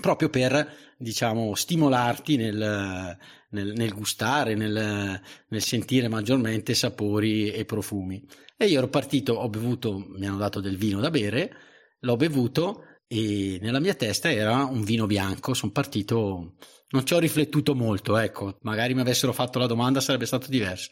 proprio 0.00 0.28
per 0.30 0.94
diciamo 0.96 1.54
stimolarti 1.54 2.36
nel, 2.36 3.18
nel, 3.50 3.72
nel 3.72 3.94
gustare, 3.94 4.54
nel, 4.54 5.20
nel, 5.48 5.62
sentire 5.62 6.08
maggiormente 6.08 6.74
sapori 6.74 7.50
e 7.50 7.64
profumi. 7.64 8.24
E 8.56 8.66
io 8.66 8.78
ero 8.78 8.88
partito, 8.88 9.34
ho 9.34 9.48
bevuto, 9.48 9.98
mi 9.98 10.26
hanno 10.26 10.38
dato 10.38 10.60
del 10.60 10.76
vino 10.76 11.00
da 11.00 11.10
bere, 11.10 11.52
l'ho 12.00 12.16
bevuto 12.16 12.84
e 13.06 13.58
nella 13.60 13.80
mia 13.80 13.94
testa 13.94 14.30
era 14.30 14.64
un 14.64 14.82
vino 14.82 15.06
bianco, 15.06 15.54
sono 15.54 15.72
partito, 15.72 16.54
non 16.90 17.04
ci 17.04 17.14
ho 17.14 17.18
riflettuto 17.18 17.74
molto, 17.74 18.16
ecco, 18.16 18.58
magari 18.62 18.94
mi 18.94 19.00
avessero 19.00 19.32
fatto 19.32 19.58
la 19.58 19.66
domanda 19.66 20.00
sarebbe 20.00 20.26
stato 20.26 20.48
diverso. 20.48 20.90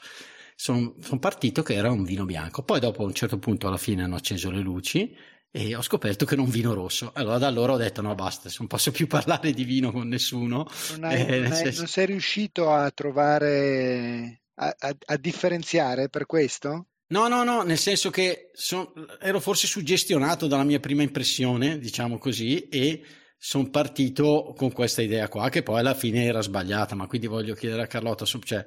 Sono 0.54 0.94
son 1.00 1.18
partito 1.18 1.62
che 1.62 1.75
era 1.75 1.90
un 1.90 2.04
vino 2.04 2.25
bianco, 2.25 2.62
poi 2.62 2.78
dopo 2.78 3.02
a 3.02 3.06
un 3.06 3.14
certo 3.14 3.38
punto 3.38 3.66
alla 3.66 3.78
fine 3.78 4.02
hanno 4.02 4.16
acceso 4.16 4.50
le 4.50 4.61
luci 4.61 5.16
e 5.54 5.76
ho 5.76 5.82
scoperto 5.82 6.25
che 6.25 6.32
era 6.32 6.42
un 6.42 6.49
vino 6.49 6.73
rosso. 6.73 7.12
Allora 7.14 7.37
da 7.37 7.47
allora 7.47 7.75
ho 7.75 7.76
detto 7.76 8.00
no 8.00 8.14
basta, 8.14 8.50
non 8.59 8.66
posso 8.66 8.90
più 8.90 9.06
parlare 9.06 9.52
di 9.52 9.64
vino 9.64 9.92
con 9.92 10.09
nessuno. 10.09 10.66
Non, 10.92 11.04
hai, 11.04 11.26
eh, 11.26 11.40
non, 11.40 11.52
hai, 11.52 11.75
non 11.76 11.87
sei 11.87 12.06
riuscito 12.06 12.73
a 12.73 12.90
trovare, 12.90 14.44
a, 14.54 14.75
a, 14.76 14.97
a, 15.04 15.16
differenziare 15.18 16.09
per 16.09 16.25
questo? 16.25 16.87
No, 17.09 17.28
no, 17.28 17.44
no, 17.44 17.62
nel 17.62 17.76
senso 17.76 18.09
che 18.09 18.50
son, 18.54 18.90
ero 19.21 19.38
forse 19.38 19.66
suggestionato 19.66 20.47
dalla 20.47 20.64
mia 20.64 20.80
prima 20.80 21.02
impressione, 21.02 21.78
diciamo 21.78 22.16
così, 22.16 22.68
e 22.68 23.02
sono 23.37 23.68
partito 23.68 24.54
con 24.56 24.73
questa 24.73 25.02
idea 25.02 25.28
qua, 25.28 25.50
che 25.50 25.62
poi 25.62 25.80
alla 25.80 25.94
fine 25.94 26.25
era 26.25 26.40
sbagliata, 26.40 26.94
ma 26.94 27.06
quindi 27.06 27.26
voglio 27.26 27.54
chiedere 27.54 27.82
a 27.82 27.87
Carlotta, 27.87 28.25
cioè, 28.25 28.64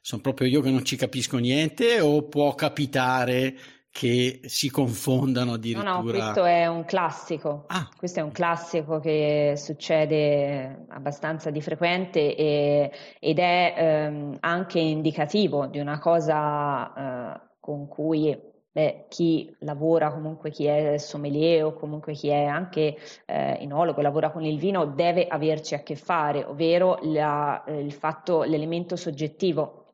sono 0.00 0.22
proprio 0.22 0.46
io 0.46 0.60
che 0.60 0.70
non 0.70 0.84
ci 0.84 0.94
capisco 0.94 1.38
niente 1.38 1.98
o 1.98 2.28
può 2.28 2.54
capitare 2.54 3.56
che 3.90 4.40
si 4.44 4.70
confondano 4.70 5.54
addirittura. 5.54 5.90
No, 5.90 6.02
no, 6.02 6.10
questo 6.10 6.44
è 6.44 6.66
un 6.66 6.84
classico. 6.84 7.64
Ah. 7.68 7.88
Questo 7.96 8.20
è 8.20 8.22
un 8.22 8.30
classico 8.30 9.00
che 9.00 9.54
succede 9.56 10.86
abbastanza 10.88 11.50
di 11.50 11.60
frequente 11.60 12.36
e, 12.36 12.92
ed 13.18 13.38
è 13.38 13.74
ehm, 13.76 14.36
anche 14.40 14.78
indicativo 14.78 15.66
di 15.66 15.78
una 15.78 15.98
cosa 15.98 17.34
eh, 17.34 17.40
con 17.60 17.88
cui 17.88 18.38
beh, 18.70 19.06
chi 19.08 19.52
lavora, 19.60 20.12
comunque 20.12 20.50
chi 20.50 20.66
è 20.66 20.96
sommelier 20.98 21.64
o 21.64 21.74
comunque 21.74 22.12
chi 22.12 22.28
è 22.28 22.44
anche 22.44 22.96
eh, 23.26 23.56
enologo, 23.60 24.00
lavora 24.00 24.30
con 24.30 24.44
il 24.44 24.58
vino, 24.58 24.86
deve 24.86 25.26
averci 25.26 25.74
a 25.74 25.82
che 25.82 25.96
fare, 25.96 26.44
ovvero 26.44 26.98
la, 27.02 27.64
il 27.66 27.92
fatto, 27.92 28.44
l'elemento 28.44 28.94
soggettivo 28.94 29.87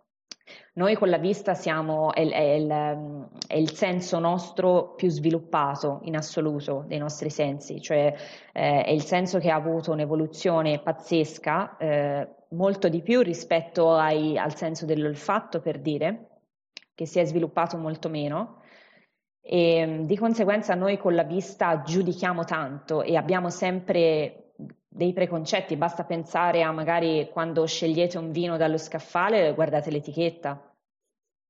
noi 0.75 0.95
con 0.95 1.09
la 1.09 1.19
vista 1.19 1.55
siamo, 1.55 2.13
è, 2.13 2.29
è, 2.29 2.41
il, 2.41 3.29
è, 3.47 3.57
il, 3.57 3.73
senso 3.73 4.19
nostro 4.19 4.95
più 4.95 5.09
sviluppato 5.09 6.01
in 6.03 6.17
assoluto 6.17 6.85
dei 6.87 6.99
nostri 6.99 7.31
sensi, 7.31 7.81
cioè 7.81 8.15
eh, 8.53 8.83
è 8.83 8.91
il 8.91 9.03
senso 9.03 9.39
che 9.39 9.51
ha 9.51 9.55
avuto 9.55 9.93
un'evoluzione 9.93 10.81
pazzesca, 10.81 11.77
eh, 11.77 12.29
molto 12.51 12.89
di 12.89 13.03
più 13.03 13.21
rispetto 13.21 13.95
ai, 13.95 14.37
al 14.37 14.55
senso 14.57 14.85
dell'olfatto, 14.85 15.61
per 15.61 15.79
dire, 15.79 16.29
che 16.95 17.07
si 17.07 17.19
è 17.19 17.25
sviluppato 17.25 17.77
molto 17.77 18.09
meno. 18.09 18.63
E 19.41 20.01
di 20.05 20.17
conseguenza 20.17 20.75
noi 20.75 20.97
con 20.97 21.15
la 21.15 21.25
vista 21.25 21.83
giudichiamo 21.83 22.45
tanto 22.45 23.03
e 23.03 23.17
abbiamo 23.17 23.51
sempre 23.51 24.44
dei 24.95 25.13
preconcetti, 25.13 25.75
basta 25.75 26.05
pensare 26.05 26.63
a 26.63 26.71
magari 26.71 27.29
quando 27.33 27.67
scegliete 27.67 28.17
un 28.17 28.31
vino 28.31 28.57
dallo 28.57 28.79
scaffale, 28.79 29.53
guardate 29.53 29.91
l'etichetta. 29.91 30.71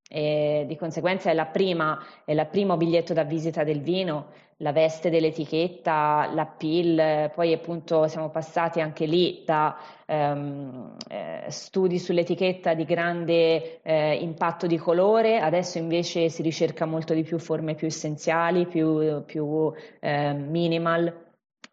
E 0.09 0.65
di 0.67 0.77
conseguenza 0.77 1.31
è 1.31 1.35
la 1.35 1.45
prima, 1.45 2.03
è 2.25 2.33
la 2.33 2.47
primo 2.47 2.79
biglietto 2.79 3.13
da 3.13 3.25
visita 3.25 3.63
del 3.63 3.83
vino, 3.83 4.29
la 4.59 4.73
veste 4.73 5.11
dell'etichetta, 5.11 6.31
l'appeal, 6.33 7.33
poi 7.35 7.53
appunto 7.53 8.09
siamo 8.09 8.31
passati 8.31 8.81
anche 8.81 9.05
lì 9.05 9.43
da 9.45 9.77
ehm, 10.07 10.97
eh, 11.09 11.45
studi 11.49 11.99
sull'etichetta 11.99 12.73
di 12.73 12.85
grande 12.85 13.83
eh, 13.83 14.15
impatto 14.15 14.67
di 14.67 14.79
colore, 14.79 15.39
adesso 15.39 15.77
invece 15.77 16.31
si 16.31 16.41
ricerca 16.41 16.87
molto 16.87 17.13
di 17.13 17.25
più 17.25 17.39
forme 17.39 17.75
più 17.75 17.89
essenziali, 17.89 18.67
più, 18.67 19.23
più 19.27 19.71
eh, 20.01 20.33
minimal. 20.33 21.25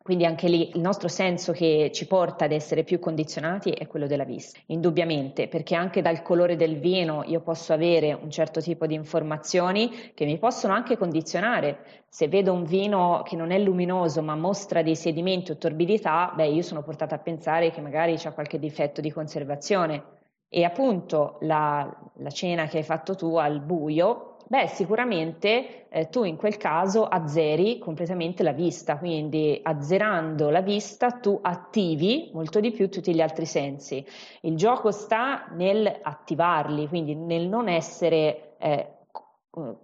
Quindi 0.04 0.26
anche 0.26 0.48
lì 0.48 0.72
il 0.74 0.82
nostro 0.82 1.08
senso 1.08 1.52
che 1.52 1.92
ci 1.94 2.08
porta 2.08 2.46
ad 2.46 2.52
essere 2.52 2.84
più 2.84 2.98
condizionati 2.98 3.70
è 3.70 3.86
quello 3.86 4.08
della 4.08 4.24
vista, 4.24 4.60
indubbiamente, 4.68 5.48
perché 5.48 5.76
anche 5.76 6.02
dal 6.02 6.24
colore 6.24 6.56
del 6.56 6.80
vino 6.80 7.24
io 7.28 7.42
posso 7.42 7.72
avere 7.72 8.12
un 8.14 8.32
certo 8.32 8.62
tipo 8.62 8.88
di 8.88 8.96
informazioni 8.96 10.12
che 10.16 10.26
mi 10.26 10.40
possono 10.40 10.74
anche 10.74 10.98
condizionare. 10.98 12.04
Se 12.10 12.28
vedo 12.28 12.52
un 12.52 12.64
vino 12.64 13.22
che 13.24 13.36
non 13.36 13.52
è 13.52 13.60
luminoso 13.60 14.24
ma 14.24 14.36
mostra 14.36 14.82
dei 14.82 14.96
sedimenti 14.96 15.52
o 15.52 15.58
torbidità, 15.58 16.34
beh, 16.36 16.48
io 16.48 16.64
sono 16.64 16.82
portata 16.82 17.16
a 17.16 17.20
pensare 17.20 17.70
che 17.70 17.82
magari 17.82 18.16
c'è 18.16 18.34
qualche 18.34 18.58
difetto 18.58 19.02
di 19.02 19.12
conservazione. 19.12 20.04
E 20.50 20.64
appunto 20.64 21.38
la, 21.42 22.12
la 22.16 22.30
cena 22.30 22.66
che 22.66 22.78
hai 22.78 22.84
fatto 22.84 23.16
tu 23.16 23.36
al 23.36 23.62
buio 23.62 24.31
Beh, 24.52 24.68
sicuramente 24.68 25.88
eh, 25.88 26.10
tu 26.10 26.26
in 26.26 26.36
quel 26.36 26.58
caso 26.58 27.06
azzeri 27.06 27.80
completamente 27.80 28.44
la 28.44 28.52
vista, 28.52 28.98
quindi 28.98 29.58
azzerando 29.64 30.50
la 30.50 30.60
vista 30.60 31.12
tu 31.12 31.40
attivi 31.42 32.32
molto 32.34 32.60
di 32.60 32.72
più 32.72 32.90
tutti 32.90 33.16
gli 33.16 33.22
altri 33.22 33.46
sensi. 33.46 34.06
Il 34.42 34.58
gioco 34.58 34.92
sta 34.92 35.46
nel 35.52 36.00
attivarli, 36.02 36.90
quindi 36.90 37.16
nel 37.16 37.48
non 37.48 37.70
essere 37.70 38.58
eh, 38.58 38.98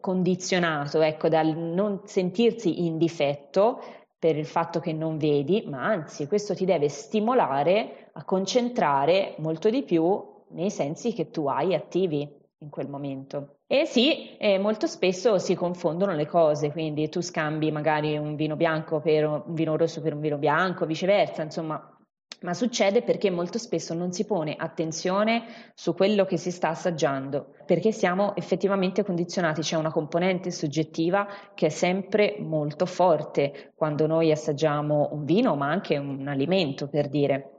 condizionato, 0.02 1.00
ecco, 1.00 1.30
dal 1.30 1.56
non 1.56 2.02
sentirsi 2.04 2.86
in 2.88 2.98
difetto 2.98 3.82
per 4.20 4.36
il 4.36 4.46
fatto 4.46 4.82
che 4.82 4.92
non 4.92 5.18
vedi, 5.18 5.64
ma 5.66 5.86
anzi 5.86 6.28
questo 6.28 6.54
ti 6.54 6.66
deve 6.66 6.90
stimolare 6.90 8.10
a 8.12 8.26
concentrare 8.26 9.36
molto 9.38 9.70
di 9.70 9.84
più 9.84 10.22
nei 10.50 10.72
sensi 10.72 11.14
che 11.14 11.32
tu 11.32 11.48
hai 11.48 11.74
attivi 11.74 12.46
in 12.60 12.70
quel 12.70 12.90
momento. 12.90 13.60
E 13.68 13.86
sì, 13.86 14.38
eh, 14.38 14.58
molto 14.58 14.88
spesso 14.88 15.38
si 15.38 15.56
confondono 15.56 16.14
le 16.14 16.26
cose, 16.26 16.72
quindi 16.72 17.10
tu 17.10 17.22
scambi 17.22 17.72
magari 17.72 18.18
un 18.18 18.36
vino 18.36 18.56
bianco 18.56 19.00
per 19.00 19.26
un 19.26 19.54
vino 19.54 19.76
rosso 19.78 20.02
per 20.02 20.14
un 20.14 20.22
vino 20.22 20.38
bianco, 20.38 20.86
viceversa, 20.86 21.44
insomma, 21.44 21.98
ma 22.42 22.54
succede 22.54 23.02
perché 23.02 23.32
molto 23.32 23.58
spesso 23.58 23.94
non 23.94 24.12
si 24.12 24.26
pone 24.26 24.56
attenzione 24.56 25.72
su 25.74 25.96
quello 25.96 26.26
che 26.26 26.38
si 26.38 26.52
sta 26.52 26.70
assaggiando, 26.70 27.56
perché 27.66 27.92
siamo 27.92 28.36
effettivamente 28.36 29.04
condizionati, 29.04 29.62
c'è 29.62 29.76
una 29.76 29.92
componente 29.92 30.52
soggettiva 30.52 31.28
che 31.56 31.68
è 31.68 31.70
sempre 31.70 32.38
molto 32.40 32.86
forte 32.86 33.74
quando 33.76 34.06
noi 34.06 34.32
assaggiamo 34.32 35.10
un 35.14 35.26
vino, 35.26 35.56
ma 35.56 35.70
anche 35.70 35.98
un 35.98 36.28
alimento, 36.28 36.88
per 36.88 37.10
dire. 37.10 37.52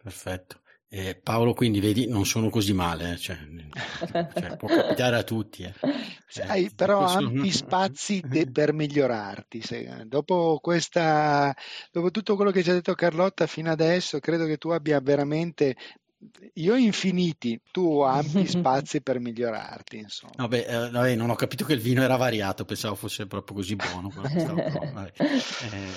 Perfetto. 0.00 0.60
Eh, 0.90 1.20
Paolo, 1.22 1.52
quindi 1.52 1.80
vedi, 1.80 2.08
non 2.08 2.24
sono 2.24 2.48
così 2.48 2.72
male, 2.72 3.12
eh, 3.12 3.16
cioè, 3.18 3.36
cioè, 4.10 4.56
può 4.56 4.68
capitare 4.68 5.16
a 5.16 5.22
tutti. 5.22 5.62
Eh. 5.62 5.74
Hai 6.46 6.64
eh, 6.64 6.70
però 6.74 7.04
ampi 7.04 7.50
spazi 7.50 8.22
de- 8.26 8.50
per 8.50 8.72
migliorarti. 8.72 9.60
Se, 9.60 10.04
dopo, 10.06 10.58
questa, 10.62 11.54
dopo 11.92 12.10
tutto 12.10 12.36
quello 12.36 12.50
che 12.50 12.62
ci 12.62 12.70
ha 12.70 12.72
detto 12.72 12.94
Carlotta 12.94 13.46
fino 13.46 13.70
adesso, 13.70 14.18
credo 14.18 14.46
che 14.46 14.56
tu 14.56 14.70
abbia 14.70 14.98
veramente 15.00 15.76
io 16.54 16.74
infiniti, 16.76 17.60
tu 17.70 18.00
ampi 18.00 18.46
spazi 18.48 19.00
per 19.00 19.20
migliorarti. 19.20 19.98
Insomma. 19.98 20.32
Vabbè, 20.36 20.66
eh, 20.68 20.90
vabbè, 20.90 21.14
non 21.14 21.30
ho 21.30 21.34
capito 21.34 21.64
che 21.64 21.74
il 21.74 21.80
vino 21.80 22.02
era 22.02 22.16
variato, 22.16 22.64
pensavo 22.64 22.94
fosse 22.94 23.26
proprio 23.26 23.56
così 23.56 23.76
buono. 23.76 24.08
Però, 24.08 24.54
eh, 24.56 25.92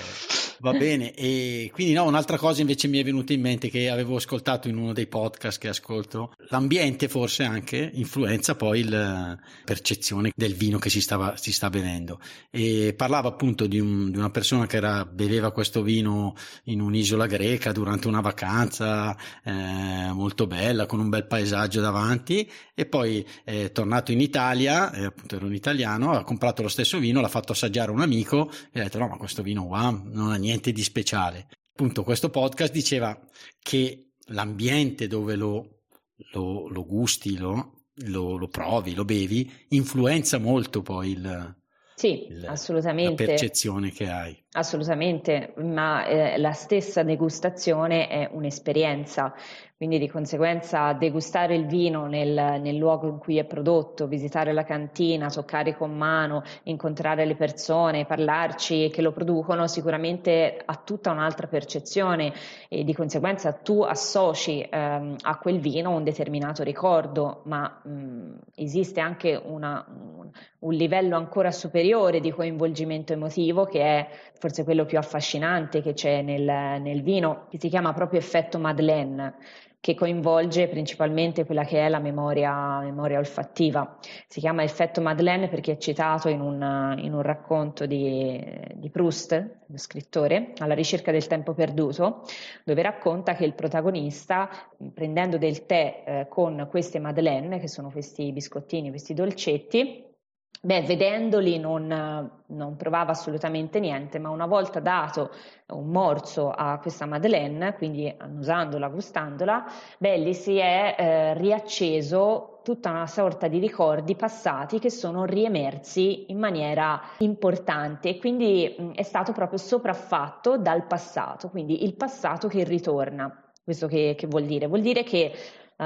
Va 0.62 0.70
bene, 0.70 1.12
e 1.14 1.72
quindi 1.74 1.92
no, 1.92 2.04
un'altra 2.04 2.36
cosa 2.36 2.60
invece 2.60 2.86
mi 2.86 3.00
è 3.00 3.02
venuta 3.02 3.32
in 3.32 3.40
mente 3.40 3.68
che 3.68 3.90
avevo 3.90 4.14
ascoltato 4.14 4.68
in 4.68 4.76
uno 4.76 4.92
dei 4.92 5.08
podcast 5.08 5.58
che 5.58 5.66
ascolto, 5.66 6.34
l'ambiente 6.50 7.08
forse 7.08 7.42
anche 7.42 7.90
influenza 7.94 8.54
poi 8.54 8.84
la 8.84 9.36
percezione 9.64 10.30
del 10.36 10.54
vino 10.54 10.78
che 10.78 10.88
si, 10.88 11.00
stava, 11.00 11.36
si 11.36 11.50
sta 11.52 11.68
bevendo 11.68 12.20
e 12.48 12.94
parlava 12.96 13.26
appunto 13.26 13.66
di, 13.66 13.80
un, 13.80 14.12
di, 14.12 14.18
una 14.18 14.30
persona 14.30 14.66
che 14.68 14.76
era, 14.76 15.04
beveva 15.04 15.50
questo 15.50 15.82
vino 15.82 16.36
in 16.66 16.80
un'isola 16.80 17.26
greca 17.26 17.72
durante 17.72 18.06
una 18.06 18.20
vacanza 18.20 19.16
eh, 19.42 20.11
molto 20.12 20.46
bella 20.46 20.86
con 20.86 21.00
un 21.00 21.08
bel 21.08 21.26
paesaggio 21.26 21.80
davanti 21.80 22.50
e 22.74 22.86
poi 22.86 23.26
è 23.44 23.72
tornato 23.72 24.12
in 24.12 24.20
Italia, 24.20 24.92
eh, 24.92 25.04
appunto 25.04 25.36
era 25.36 25.44
un 25.44 25.54
italiano, 25.54 26.12
ha 26.12 26.24
comprato 26.24 26.62
lo 26.62 26.68
stesso 26.68 26.98
vino, 26.98 27.20
l'ha 27.20 27.28
fatto 27.28 27.52
assaggiare 27.52 27.90
un 27.90 28.00
amico 28.00 28.50
e 28.72 28.80
ha 28.80 28.84
detto 28.84 28.98
no 28.98 29.08
ma 29.08 29.16
questo 29.16 29.42
vino 29.42 29.66
qua 29.66 29.90
non 29.90 30.30
ha 30.32 30.36
niente 30.36 30.72
di 30.72 30.82
speciale. 30.82 31.48
Appunto, 31.74 32.04
questo 32.04 32.28
podcast 32.28 32.70
diceva 32.72 33.18
che 33.58 34.12
l'ambiente 34.26 35.06
dove 35.06 35.36
lo, 35.36 35.84
lo, 36.32 36.68
lo 36.68 36.84
gusti, 36.84 37.38
lo, 37.38 37.80
lo, 37.94 38.48
provi, 38.48 38.94
lo 38.94 39.04
bevi, 39.04 39.50
influenza 39.68 40.38
molto 40.38 40.82
poi 40.82 41.12
il, 41.12 41.56
sì, 41.94 42.26
il, 42.28 42.46
assolutamente. 42.46 43.24
la 43.24 43.30
percezione 43.30 43.90
che 43.90 44.08
hai. 44.08 44.44
Assolutamente, 44.52 45.54
ma 45.56 46.04
eh, 46.04 46.36
la 46.36 46.52
stessa 46.52 47.02
degustazione 47.02 48.08
è 48.08 48.28
un'esperienza, 48.30 49.34
quindi 49.82 49.98
di 49.98 50.08
conseguenza 50.08 50.92
degustare 50.92 51.56
il 51.56 51.66
vino 51.66 52.06
nel, 52.06 52.60
nel, 52.60 52.76
luogo 52.76 53.08
in 53.08 53.18
cui 53.18 53.38
è 53.38 53.44
prodotto, 53.44 54.06
visitare 54.06 54.52
la 54.52 54.62
cantina, 54.62 55.28
toccare 55.28 55.76
con 55.76 55.92
mano, 55.92 56.44
incontrare 56.62 57.24
le 57.24 57.34
persone, 57.34 58.04
parlarci 58.04 58.90
che 58.90 59.02
lo 59.02 59.10
producono, 59.10 59.66
sicuramente 59.66 60.62
ha 60.64 60.76
tutta 60.76 61.10
un'altra 61.10 61.48
percezione 61.48 62.32
e 62.68 62.84
di 62.84 62.94
conseguenza 62.94 63.54
tu 63.54 63.82
associ 63.82 64.64
ehm, 64.70 65.16
a 65.20 65.38
quel 65.38 65.58
vino 65.58 65.90
un 65.90 66.04
determinato 66.04 66.62
ricordo, 66.62 67.40
ma 67.46 67.80
mh, 67.82 68.38
esiste 68.54 69.00
anche 69.00 69.34
una, 69.34 69.84
un, 69.88 70.30
un 70.60 70.72
livello 70.74 71.16
ancora 71.16 71.50
superiore 71.50 72.20
di 72.20 72.30
coinvolgimento 72.30 73.14
emotivo 73.14 73.64
che 73.64 73.80
è 73.80 74.08
forse 74.38 74.62
quello 74.62 74.84
più 74.84 74.98
affascinante 74.98 75.82
che 75.82 75.92
c'è 75.92 76.22
nel, 76.22 76.80
nel 76.80 77.02
vino, 77.02 77.46
che 77.50 77.58
si 77.58 77.68
chiama 77.68 77.92
proprio 77.92 78.20
effetto 78.20 78.60
Madeleine 78.60 79.34
che 79.82 79.94
coinvolge 79.94 80.68
principalmente 80.68 81.44
quella 81.44 81.64
che 81.64 81.84
è 81.84 81.88
la 81.88 81.98
memoria, 81.98 82.78
memoria 82.82 83.18
olfattiva. 83.18 83.98
Si 84.28 84.38
chiama 84.38 84.62
effetto 84.62 85.00
Madeleine 85.00 85.48
perché 85.48 85.72
è 85.72 85.76
citato 85.76 86.28
in 86.28 86.40
un, 86.40 86.94
in 86.98 87.12
un 87.12 87.20
racconto 87.20 87.84
di, 87.84 88.40
di, 88.74 88.90
Proust, 88.90 89.32
lo 89.66 89.76
scrittore, 89.76 90.52
alla 90.58 90.74
ricerca 90.74 91.10
del 91.10 91.26
tempo 91.26 91.52
perduto, 91.52 92.22
dove 92.62 92.80
racconta 92.80 93.34
che 93.34 93.44
il 93.44 93.54
protagonista, 93.54 94.48
prendendo 94.94 95.36
del 95.36 95.66
tè 95.66 96.04
eh, 96.06 96.26
con 96.28 96.68
queste 96.70 97.00
Madeleine, 97.00 97.58
che 97.58 97.66
sono 97.66 97.90
questi 97.90 98.30
biscottini, 98.30 98.90
questi 98.90 99.14
dolcetti, 99.14 100.11
Beh, 100.60 100.82
vedendoli 100.82 101.58
non, 101.58 102.30
non, 102.46 102.76
provava 102.76 103.10
assolutamente 103.10 103.80
niente, 103.80 104.20
ma 104.20 104.30
una 104.30 104.46
volta 104.46 104.78
dato 104.78 105.30
un 105.70 105.88
morso 105.88 106.50
a 106.50 106.78
questa 106.78 107.04
Madeleine, 107.04 107.74
quindi 107.74 108.12
annusandola, 108.16 108.86
gustandola, 108.88 109.64
beh, 109.98 110.18
lì 110.18 110.34
si 110.34 110.58
è 110.58 110.94
eh, 110.96 111.34
riacceso 111.34 112.60
tutta 112.62 112.90
una 112.90 113.08
sorta 113.08 113.48
di 113.48 113.58
ricordi 113.58 114.14
passati 114.14 114.78
che 114.78 114.90
sono 114.90 115.24
riemersi 115.24 116.30
in 116.30 116.38
maniera 116.38 117.00
importante 117.18 118.10
e 118.10 118.18
quindi 118.18 118.72
mh, 118.78 118.90
è 118.92 119.02
stato 119.02 119.32
proprio 119.32 119.58
sopraffatto 119.58 120.58
dal 120.58 120.86
passato, 120.86 121.48
quindi 121.48 121.82
il 121.82 121.96
passato 121.96 122.46
che 122.46 122.62
ritorna. 122.62 123.36
Questo 123.64 123.86
che, 123.86 124.14
che 124.16 124.26
vuol 124.26 124.44
dire? 124.44 124.66
Vuol 124.66 124.80
dire 124.80 125.04
che 125.04 125.32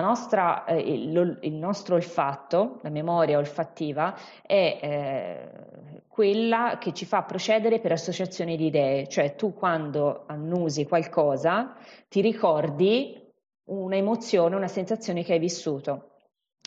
nostra, 0.01 0.65
eh, 0.65 0.79
il, 0.79 1.39
il, 1.43 1.55
nostro 1.55 1.95
olfatto, 1.95 2.79
la 2.83 2.91
memoria 2.91 3.39
olfattiva, 3.39 4.15
è 4.43 4.79
eh, 4.81 6.03
quella 6.09 6.79
che 6.79 6.93
ci 6.93 7.05
fa 7.05 7.23
procedere 7.23 7.79
per 7.79 7.93
associazione 7.93 8.57
di 8.57 8.67
idee, 8.67 9.09
cioè 9.09 9.35
tu 9.35 9.55
quando 9.55 10.25
annusi 10.27 10.87
qualcosa 10.87 11.77
ti 12.09 12.21
ricordi 12.21 13.23
un'emozione, 13.65 14.57
una 14.57 14.69
sensazione 14.69 15.23
che 15.23 15.35
hai 15.35 15.39
vissuto. 15.39 16.11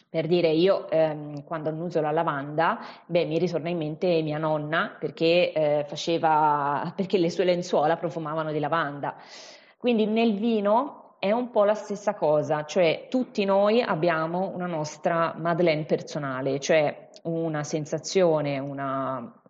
Per 0.09 0.25
dire, 0.25 0.49
io 0.49 0.89
ehm, 0.89 1.43
quando 1.43 1.69
annuso 1.69 2.01
la 2.01 2.09
lavanda, 2.09 2.79
beh, 3.05 3.25
mi 3.25 3.37
ritorna 3.37 3.69
in 3.69 3.77
mente 3.77 4.21
mia 4.23 4.39
nonna 4.39 4.95
perché, 4.99 5.51
eh, 5.53 5.85
faceva, 5.87 6.91
perché 6.97 7.19
le 7.19 7.29
sue 7.29 7.43
lenzuola 7.43 7.95
profumavano 7.95 8.51
di 8.51 8.59
lavanda. 8.59 9.15
Quindi 9.77 10.07
nel 10.07 10.33
vino 10.33 10.98
è 11.19 11.31
un 11.31 11.49
po' 11.51 11.65
la 11.65 11.73
stessa 11.73 12.15
cosa, 12.15 12.63
cioè 12.63 13.07
tutti 13.09 13.43
noi 13.43 13.81
abbiamo 13.81 14.51
una 14.53 14.67
nostra 14.67 15.35
Madeleine 15.37 15.83
personale, 15.83 16.59
cioè 16.59 17.09
una 17.23 17.63
sensazione, 17.63 18.57
una, 18.57 19.41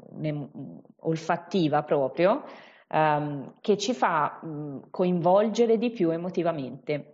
olfattiva 1.01 1.83
proprio, 1.83 2.43
ehm, 2.87 3.53
che 3.61 3.77
ci 3.77 3.93
fa 3.93 4.39
mh, 4.41 4.89
coinvolgere 4.89 5.77
di 5.77 5.91
più 5.91 6.09
emotivamente. 6.09 7.13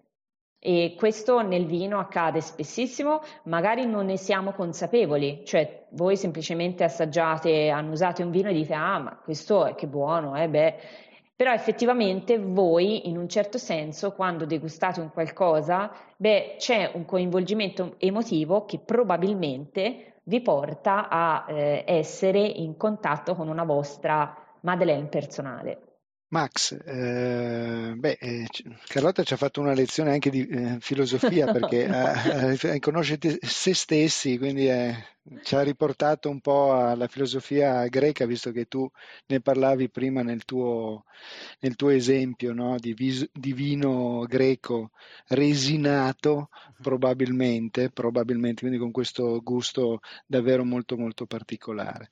E 0.57 0.95
questo 0.97 1.41
nel 1.41 1.67
vino 1.67 1.99
accade 1.99 2.41
spessissimo, 2.41 3.21
magari 3.43 3.85
non 3.85 4.05
ne 4.05 4.17
siamo 4.17 4.51
consapevoli, 4.53 5.43
cioè 5.45 5.85
voi 5.91 6.17
semplicemente 6.17 6.83
assaggiate, 6.83 7.69
annusate 7.69 8.23
un 8.23 8.31
vino 8.31 8.49
e 8.49 8.53
dite 8.53 8.73
ah 8.73 8.97
ma 8.97 9.15
questo 9.15 9.65
è 9.65 9.75
che 9.75 9.85
buono, 9.85 10.35
eh 10.35 10.49
beh, 10.49 10.75
però 11.35 11.51
effettivamente 11.51 12.39
voi 12.39 13.09
in 13.09 13.17
un 13.17 13.27
certo 13.27 13.57
senso 13.57 14.13
quando 14.13 14.45
degustate 14.45 15.01
un 15.01 15.11
qualcosa, 15.11 15.91
beh 16.15 16.55
c'è 16.57 16.91
un 16.93 17.05
coinvolgimento 17.05 17.95
emotivo 17.97 18.65
che 18.65 18.79
probabilmente 18.79 20.21
vi 20.23 20.41
porta 20.41 21.09
a 21.09 21.45
eh, 21.47 21.83
essere 21.85 22.39
in 22.39 22.77
contatto 22.77 23.35
con 23.35 23.49
una 23.49 23.63
vostra 23.63 24.35
Madeleine 24.61 25.07
personale. 25.07 25.84
Max, 26.29 26.71
eh, 26.73 27.93
beh, 27.95 28.17
eh, 28.19 28.47
Carlotta 28.87 29.23
ci 29.23 29.33
ha 29.33 29.37
fatto 29.37 29.61
una 29.61 29.73
lezione 29.73 30.11
anche 30.11 30.29
di 30.29 30.45
eh, 30.47 30.77
filosofia 30.79 31.49
perché 31.53 31.85
eh, 32.61 32.79
conosce 32.79 33.17
se 33.41 33.73
stessi, 33.73 34.37
quindi 34.37 34.67
ci 35.43 35.55
ha 35.55 35.61
riportato 35.61 36.29
un 36.29 36.39
po' 36.39 36.73
alla 36.73 37.07
filosofia 37.07 37.87
greca, 37.87 38.25
visto 38.25 38.51
che 38.51 38.65
tu 38.65 38.89
ne 39.27 39.39
parlavi 39.39 39.89
prima 39.89 40.21
nel 40.23 40.45
tuo, 40.45 41.05
nel 41.61 41.75
tuo 41.75 41.89
esempio 41.89 42.53
no? 42.53 42.77
di, 42.79 42.93
vis, 42.93 43.27
di, 43.31 43.53
vino 43.53 44.25
greco 44.27 44.91
resinato, 45.27 46.49
probabilmente, 46.81 47.89
probabilmente, 47.89 48.61
quindi 48.61 48.77
con 48.77 48.91
questo 48.91 49.41
gusto 49.41 49.99
davvero 50.25 50.63
molto 50.63 50.97
molto 50.97 51.25
particolare. 51.25 52.09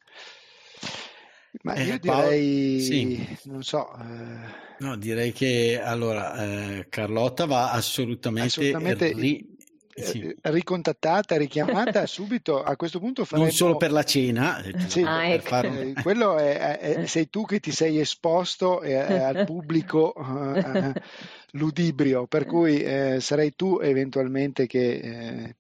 Ma 1.62 1.76
io 1.76 1.94
eh, 1.94 2.00
direi, 2.00 2.80
sì. 2.82 3.38
non 3.44 3.64
so. 3.64 3.94
Eh... 3.96 4.62
No, 4.80 4.98
direi 4.98 5.32
che 5.32 5.80
allora 5.82 6.36
eh, 6.44 6.88
Carlotta 6.90 7.46
va 7.46 7.72
assolutamente, 7.72 8.48
assolutamente 8.48 9.14
ri... 9.14 9.56
sì. 9.94 10.22
Eh, 10.22 10.36
ricontattata, 10.52 11.38
richiamata 11.38 12.06
subito. 12.08 12.62
A 12.62 12.76
questo 12.76 13.00
punto 13.00 13.24
faremo... 13.24 13.48
Non 13.48 13.56
solo 13.56 13.78
per 13.78 13.92
la 13.92 14.04
cena. 14.04 14.62
Eh, 14.62 14.74
sì, 14.88 15.04
ah, 15.04 15.28
ecco. 15.28 15.48
far... 15.48 15.94
quello 16.02 16.38
è, 16.38 16.80
è, 16.80 17.06
sei 17.06 17.30
tu 17.30 17.46
che 17.46 17.60
ti 17.60 17.72
sei 17.72 18.00
esposto 18.00 18.80
al 18.80 19.46
pubblico 19.46 20.14
ludibrio, 21.54 22.26
per 22.26 22.46
cui 22.46 22.82
eh, 22.82 23.20
sarai 23.20 23.56
tu 23.56 23.80
eventualmente 23.82 24.66
che 24.66 24.94
eh, 24.96 25.56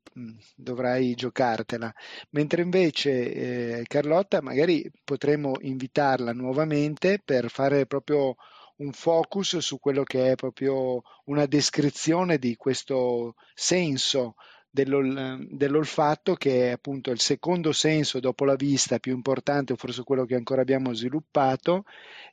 dovrai 0.55 1.13
giocartela, 1.15 1.93
mentre 2.31 2.61
invece 2.61 3.79
eh, 3.79 3.83
Carlotta 3.87 4.41
magari 4.41 4.89
potremmo 5.03 5.53
invitarla 5.59 6.33
nuovamente 6.33 7.19
per 7.23 7.49
fare 7.49 7.85
proprio 7.85 8.35
un 8.77 8.91
focus 8.91 9.57
su 9.57 9.79
quello 9.79 10.03
che 10.03 10.31
è 10.31 10.35
proprio 10.35 11.01
una 11.25 11.45
descrizione 11.45 12.37
di 12.37 12.55
questo 12.55 13.35
senso 13.53 14.35
dell'ol- 14.69 15.45
dell'olfatto 15.51 16.33
che 16.33 16.69
è 16.69 16.71
appunto 16.71 17.11
il 17.11 17.19
secondo 17.19 17.71
senso 17.71 18.19
dopo 18.19 18.43
la 18.45 18.55
vista 18.55 18.97
più 18.99 19.13
importante, 19.13 19.75
forse 19.75 20.03
quello 20.03 20.25
che 20.25 20.35
ancora 20.35 20.61
abbiamo 20.61 20.93
sviluppato 20.93 21.85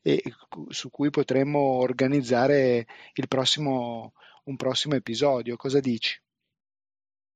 e 0.02 0.22
su 0.68 0.90
cui 0.90 1.10
potremmo 1.10 1.58
organizzare 1.58 2.86
il 3.14 3.28
prossimo, 3.28 4.14
un 4.44 4.56
prossimo 4.56 4.94
episodio. 4.94 5.56
Cosa 5.56 5.80
dici? 5.80 6.18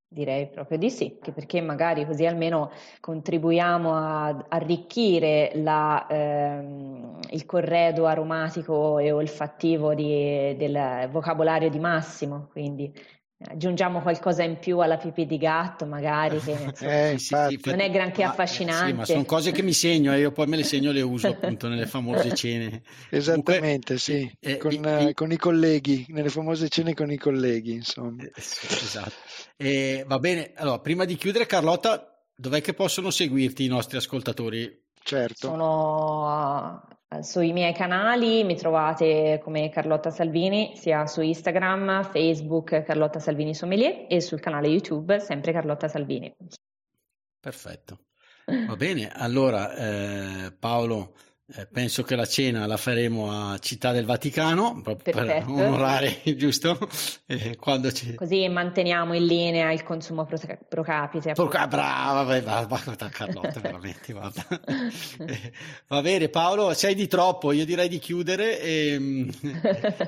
Direi 0.09 0.49
proprio 0.49 0.79
di 0.79 0.91
sì, 0.91 1.19
perché 1.35 1.61
magari 1.61 2.07
così 2.07 2.25
almeno 2.25 2.71
contribuiamo 3.01 3.93
a 3.95 4.47
arricchire 4.49 5.51
la, 5.57 6.07
ehm, 6.09 7.19
il 7.31 7.45
corredo 7.45 8.07
aromatico 8.07 8.99
e 9.01 9.11
olfattivo 9.11 9.93
di, 9.93 10.55
del 10.57 11.09
vocabolario 11.11 11.69
di 11.69 11.81
Massimo, 11.81 12.47
quindi 12.53 12.93
aggiungiamo 13.47 14.01
qualcosa 14.01 14.43
in 14.43 14.59
più 14.59 14.79
alla 14.79 14.97
pipì 14.97 15.27
di 15.27 15.39
gatto 15.39 15.87
magari 15.87 16.39
che 16.41 16.51
insomma, 16.75 16.93
eh, 17.13 17.19
sì, 17.19 17.61
non 17.65 17.81
è 17.81 17.91
granché 17.91 18.23
affascinante 18.23 18.87
sì, 18.87 18.93
ma 18.93 19.05
sono 19.05 19.25
cose 19.25 19.53
che 19.53 19.63
mi 19.63 19.73
segno 19.73 20.13
e 20.13 20.21
io 20.21 20.33
poi 20.33 20.47
me 20.47 20.57
le 20.57 20.65
segno 20.65 20.91
e 20.91 20.93
le 20.95 21.03
uso 21.03 21.29
appunto 21.29 21.69
nelle 21.69 21.87
famose 21.87 22.33
cene. 22.35 22.83
Esattamente 23.11 23.97
Comunque, 23.97 23.99
sì. 23.99 24.37
eh, 24.41 24.57
con, 24.57 24.73
i, 24.73 25.15
con, 25.15 25.33
i, 25.33 25.37
colleghi 25.37 26.07
nelle 26.09 26.29
famose 26.29 26.69
cene 26.69 26.95
con 26.95 27.11
i 27.11 27.17
colleghi 27.17 27.73
insomma. 27.73 28.23
Eh, 28.23 28.33
esatto. 28.35 29.13
E, 29.57 30.05
va 30.07 30.19
bene 30.19 30.53
allora 30.57 30.79
prima 30.81 31.05
di 31.05 31.17
chiudere 31.17 31.47
Carlotta 31.47 32.15
dov'è 32.35 32.61
che 32.61 32.75
possono 32.75 33.11
seguirti 33.11 33.65
i 33.65 33.69
nostri 33.69 33.97
ascoltatori? 33.97 34.83
Certo. 35.03 35.49
Sono 35.49 36.83
sui 37.21 37.53
miei 37.53 37.73
canali 37.73 38.45
mi 38.45 38.57
trovate 38.57 39.41
come 39.43 39.69
Carlotta 39.69 40.11
Salvini 40.11 40.77
sia 40.77 41.07
su 41.07 41.21
Instagram, 41.21 42.05
Facebook 42.05 42.83
Carlotta 42.83 43.19
Salvini 43.19 43.55
Sommelier 43.55 44.07
e 44.09 44.21
sul 44.21 44.41
canale 44.41 44.69
YouTube 44.69 45.21
sempre 45.21 45.53
Carlotta 45.53 45.89
Salvini. 45.89 46.35
Perfetto. 47.41 47.99
Va 48.47 48.77
bene, 48.77 49.11
allora 49.11 49.75
eh, 49.75 50.53
Paolo 50.53 51.15
eh, 51.47 51.67
penso 51.67 52.03
che 52.05 52.17
la 52.17 52.25
cena 52.25 52.65
la 52.65 52.79
faremo 52.79 53.31
a 53.31 53.59
Città 53.59 53.93
del 53.93 54.07
Vaticano 54.07 54.81
proprio 54.83 55.15
Perfetto. 55.15 55.53
per 55.53 55.65
onorare, 55.65 56.23
giusto? 56.37 56.79
Eh, 57.27 57.59
ci... 57.93 58.15
Così 58.15 58.49
manteniamo 58.49 59.13
in 59.13 59.27
linea 59.27 59.71
il 59.71 59.83
consumo 59.83 60.25
pro, 60.25 60.39
pro 60.67 60.83
capite. 60.83 61.35
Pro, 61.35 61.49
brava, 61.49 62.23
vai, 62.23 62.41
va, 62.41 62.65
va, 62.67 62.81
va, 62.83 63.09
Carlotta, 63.11 63.61
veramente, 63.61 64.13
guarda. 64.13 64.43
Eh, 65.27 65.53
va 65.89 66.01
bene, 66.01 66.29
Paolo, 66.29 66.73
sei 66.75 66.95
di 66.95 67.07
troppo, 67.07 67.53
io 67.53 67.65
direi 67.65 67.89
di 67.89 67.99
chiudere 67.99 68.61
e, 68.61 69.27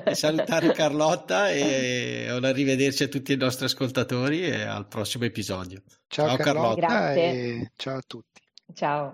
e 0.05 0.15
salutare 0.15 0.71
Carlotta 0.71 1.49
e 1.49 2.27
arrivederci 2.29 3.03
a 3.03 3.07
tutti 3.07 3.33
i 3.33 3.37
nostri 3.37 3.65
ascoltatori 3.65 4.47
e 4.47 4.63
al 4.63 4.87
prossimo 4.87 5.25
episodio. 5.25 5.81
Ciao, 6.07 6.27
ciao 6.27 6.37
Carlotta, 6.37 6.87
Carlotta 6.87 7.13
e 7.13 7.71
ciao 7.75 7.97
a 7.97 8.03
tutti. 8.05 8.41
Ciao. 8.73 9.13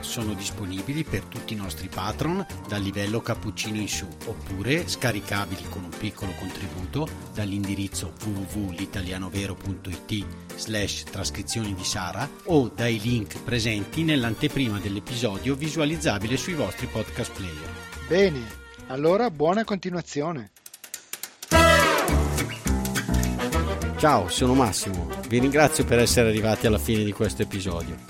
Sono 0.00 0.34
disponibili 0.34 1.04
per 1.04 1.22
tutti 1.24 1.52
i 1.52 1.56
nostri 1.56 1.88
patron 1.88 2.44
dal 2.68 2.82
livello 2.82 3.20
cappuccino 3.20 3.76
in 3.76 3.88
su 3.88 4.06
oppure 4.26 4.88
scaricabili 4.88 5.64
con 5.68 5.84
un 5.84 5.92
piccolo 5.96 6.32
contributo 6.38 7.08
dall'indirizzo 7.34 8.12
www.litalianovero.it 8.24 10.24
slash 10.56 11.04
trascrizioni 11.04 11.74
di 11.74 11.84
Sara 11.84 12.28
o 12.44 12.70
dai 12.74 12.98
link 13.00 13.40
presenti 13.42 14.02
nell'anteprima 14.02 14.78
dell'episodio 14.78 15.54
visualizzabile 15.54 16.36
sui 16.36 16.54
vostri 16.54 16.86
podcast 16.86 17.32
player. 17.32 17.70
Bene, 18.08 18.58
allora 18.88 19.30
buona 19.30 19.62
continuazione. 19.64 20.50
Ciao, 24.00 24.28
sono 24.28 24.54
Massimo. 24.54 25.10
Vi 25.28 25.38
ringrazio 25.38 25.84
per 25.84 25.98
essere 25.98 26.30
arrivati 26.30 26.66
alla 26.66 26.78
fine 26.78 27.04
di 27.04 27.12
questo 27.12 27.42
episodio. 27.42 28.09